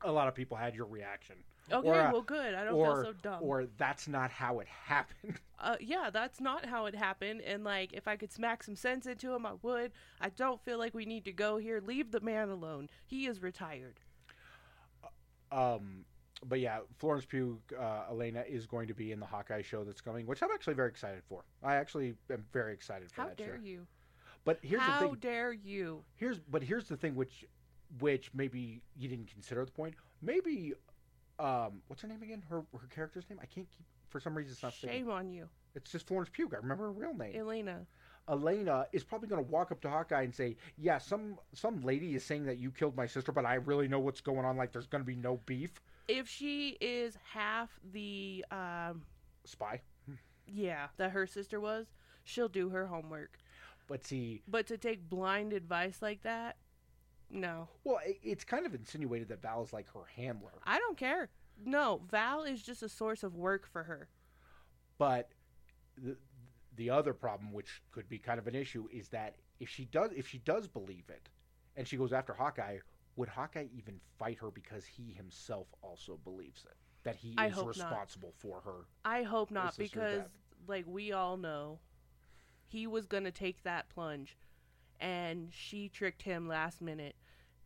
[0.04, 1.36] A lot of people had your reaction.
[1.72, 2.54] Okay, Or, uh, well, good.
[2.54, 3.40] I don't or, feel so dumb.
[3.42, 5.40] Or that's not how it happened.
[5.60, 7.42] uh, yeah, that's not how it happened.
[7.42, 9.92] And like, if I could smack some sense into him, I would.
[10.20, 11.82] I don't feel like we need to go here.
[11.86, 12.90] Leave the man alone.
[13.06, 14.00] He is retired.
[15.52, 16.06] Um,
[16.46, 20.02] but yeah, Florence Pugh, uh, Elena is going to be in the Hawkeye show that's
[20.02, 21.44] coming, which I'm actually very excited for.
[21.62, 23.64] I actually am very excited for How that dare show.
[23.64, 23.88] you?
[24.44, 25.18] But here's How the thing.
[25.20, 26.04] dare you?
[26.16, 27.46] Here's but here's the thing, which
[28.00, 29.94] which maybe you didn't consider the point.
[30.22, 30.74] Maybe,
[31.42, 32.44] um, what's her name again?
[32.50, 33.40] Her her character's name?
[33.42, 34.74] I can't keep for some reason it's not.
[34.74, 36.50] Shame on you, It's just Florence Pugh.
[36.54, 37.36] I remember her real name.
[37.36, 37.86] Elena.
[38.30, 42.16] Elena is probably going to walk up to Hawkeye and say, "Yeah, some some lady
[42.16, 44.58] is saying that you killed my sister, but I really know what's going on.
[44.58, 49.04] Like, there's going to be no beef." If she is half the um,
[49.46, 49.82] Spy.
[50.46, 51.88] yeah, that her sister was,
[52.24, 53.38] she'll do her homework.
[53.88, 56.58] But see, But to take blind advice like that,
[57.32, 57.68] no.
[57.84, 60.52] well, it, it's kind of insinuated that Val is like her handler.
[60.66, 61.30] I don't care.
[61.64, 64.10] No, Val is just a source of work for her.
[64.98, 65.30] But
[65.98, 66.18] the
[66.76, 70.12] the other problem, which could be kind of an issue, is that if she does
[70.16, 71.30] if she does believe it,
[71.76, 72.80] and she goes after Hawkeye,
[73.16, 77.54] would Hawkeye even fight her because he himself also believes it that he I is
[77.54, 77.90] hope not.
[77.90, 78.86] responsible for her?
[79.06, 80.24] I hope not because
[80.68, 81.80] like we all know
[82.68, 84.38] he was going to take that plunge
[85.00, 87.16] and she tricked him last minute.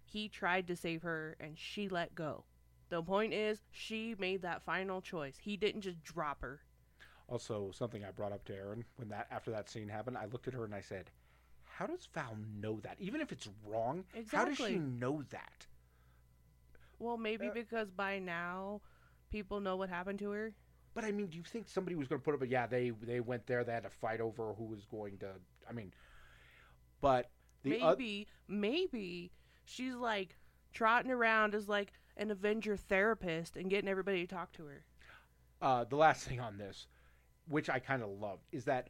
[0.05, 2.45] He tried to save her and she let go.
[2.89, 5.37] The point is she made that final choice.
[5.39, 6.61] He didn't just drop her.
[7.27, 10.47] Also, something I brought up to Erin when that after that scene happened, I looked
[10.47, 11.11] at her and I said,
[11.63, 12.99] "How does Val know that?
[12.99, 15.67] Even if it's wrong, how does she know that?"
[16.99, 18.81] Well, maybe Uh, because by now
[19.29, 20.53] people know what happened to her.
[20.93, 22.41] But I mean, do you think somebody was going to put up?
[22.41, 23.63] A, yeah, they they went there.
[23.63, 25.31] They had to fight over who was going to.
[25.69, 25.93] I mean,
[27.01, 27.29] but
[27.63, 29.31] maybe maybe
[29.65, 30.37] she's like
[30.73, 34.85] trotting around as like an Avenger therapist and getting everybody to talk to her.
[35.61, 36.87] uh, the last thing on this,
[37.47, 38.89] which I kind of loved, is that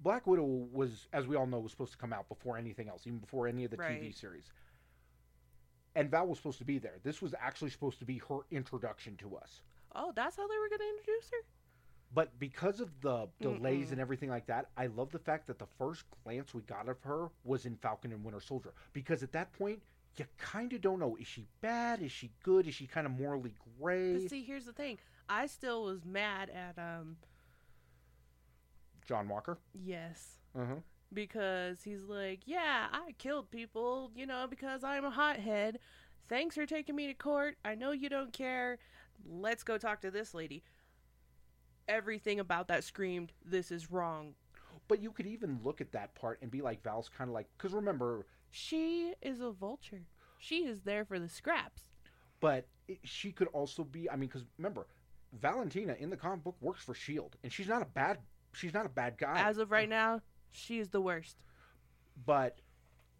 [0.00, 3.06] Black Widow was, as we all know, was supposed to come out before anything else,
[3.06, 4.50] even before any of the TV series.
[5.94, 6.98] And Val was supposed to be there.
[7.02, 9.62] This was actually supposed to be her introduction to us.
[9.94, 11.44] Oh, that's how they were going to introduce her?
[12.12, 13.92] But because of the delays Mm-mm.
[13.92, 17.00] and everything like that, I love the fact that the first glance we got of
[17.02, 18.72] her was in Falcon and Winter Soldier.
[18.92, 19.80] Because at that point,
[20.16, 22.02] you kind of don't know: is she bad?
[22.02, 22.66] Is she good?
[22.66, 24.14] Is she kind of morally gray?
[24.14, 24.98] But see, here's the thing.
[25.28, 27.16] I still was mad at um
[29.06, 29.58] John Walker.
[29.74, 30.76] yes Uh-huh.
[31.12, 35.78] because he's like, "Yeah, I killed people, you know, because I'm a hothead.
[36.28, 37.56] Thanks for taking me to court.
[37.64, 38.78] I know you don't care.
[39.26, 40.62] Let's go talk to this lady."
[41.88, 44.34] Everything about that screamed, "This is wrong."
[44.86, 47.48] But you could even look at that part and be like, Val's kind of like,
[47.56, 50.06] because remember, She is a vulture.
[50.38, 51.82] She is there for the scraps.
[52.40, 54.08] but it, she could also be.
[54.10, 54.86] I mean, because remember,
[55.32, 58.18] Valentina in the comic book works for Shield, and she's not a bad.
[58.52, 59.40] She's not a bad guy.
[59.40, 61.44] As of right now, she is the worst.
[62.26, 62.60] but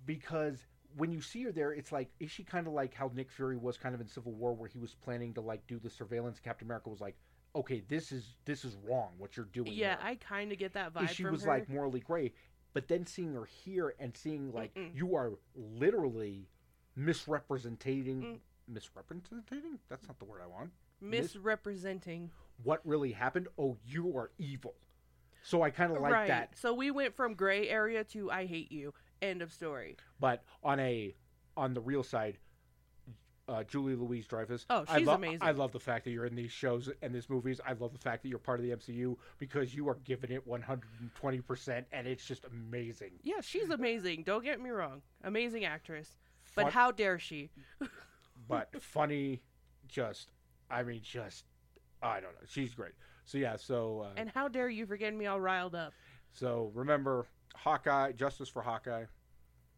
[0.06, 0.66] because
[0.96, 3.56] when you see her there, it's like, is she kind of like how Nick Fury
[3.56, 6.40] was kind of in Civil War, where he was planning to like do the surveillance?
[6.40, 7.16] Captain America was like,
[7.54, 9.10] okay, this is this is wrong.
[9.18, 9.72] What you're doing.
[9.72, 11.50] Yeah, here." I kind of get that vibe she was her.
[11.50, 12.32] like morally gray.
[12.72, 14.94] But then seeing her here and seeing like Mm-mm.
[14.94, 16.48] you are literally
[16.96, 18.38] misrepresenting, Mm.
[18.68, 19.78] misrepresenting.
[19.88, 20.70] That's not the word I want.
[21.00, 22.30] mis- misrepresenting.
[22.62, 23.48] What really happened?
[23.58, 24.74] Oh, you are evil.
[25.42, 26.28] So I kind of like right.
[26.28, 26.58] that.
[26.58, 28.92] So we went from gray area to I hate you.
[29.22, 29.96] End of story.
[30.20, 31.14] But on a
[31.56, 32.38] on the real side,
[33.50, 34.64] uh, Julie Louis-Dreyfus.
[34.70, 35.38] Oh, I she's lo- amazing.
[35.42, 37.60] I love the fact that you're in these shows and these movies.
[37.66, 40.46] I love the fact that you're part of the MCU because you are giving it
[40.46, 43.10] 120 percent, and it's just amazing.
[43.22, 44.22] Yeah, she's amazing.
[44.22, 45.02] Don't get me wrong.
[45.24, 46.16] Amazing actress.
[46.54, 47.50] But Fun- how dare she?
[48.48, 49.42] but funny,
[49.88, 50.30] just
[50.70, 51.44] I mean, just
[52.02, 52.46] I don't know.
[52.48, 52.92] She's great.
[53.24, 55.92] So yeah, so uh, And how dare you for getting me all riled up?
[56.32, 57.26] so remember
[57.56, 59.04] Hawkeye, justice for Hawkeye.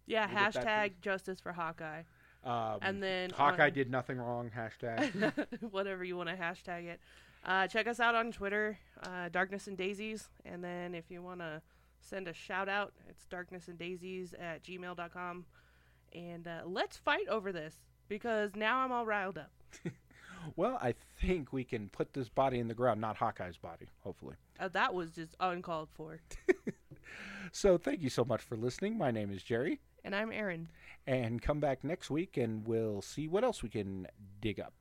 [0.07, 2.03] Yeah, We'll hashtag justice for Hawkeye.
[2.45, 4.51] Um, And then Hawkeye on- did nothing wrong.
[4.57, 5.33] Hashtag.
[5.71, 7.01] whatever you want to hashtag it.
[7.45, 10.29] Uh, check us out on Twitter, uh, Darkness and Daisies.
[10.45, 11.61] And then if you want to
[12.01, 15.45] send a shout out, it's darkness and daisies at gmail.com.
[16.15, 17.77] And uh, let's fight over this
[18.09, 19.51] because now I'm all riled up.
[20.57, 23.87] well, I think we can put this body in the ground, not Hawkeye's body.
[24.01, 24.37] Hopefully.
[24.61, 26.21] Uh, that was just uncalled for.
[27.53, 28.97] So thank you so much for listening.
[28.97, 29.81] My name is Jerry.
[30.05, 30.69] And I'm Erin.
[31.07, 34.07] And come back next week and we'll see what else we can
[34.41, 34.73] dig up.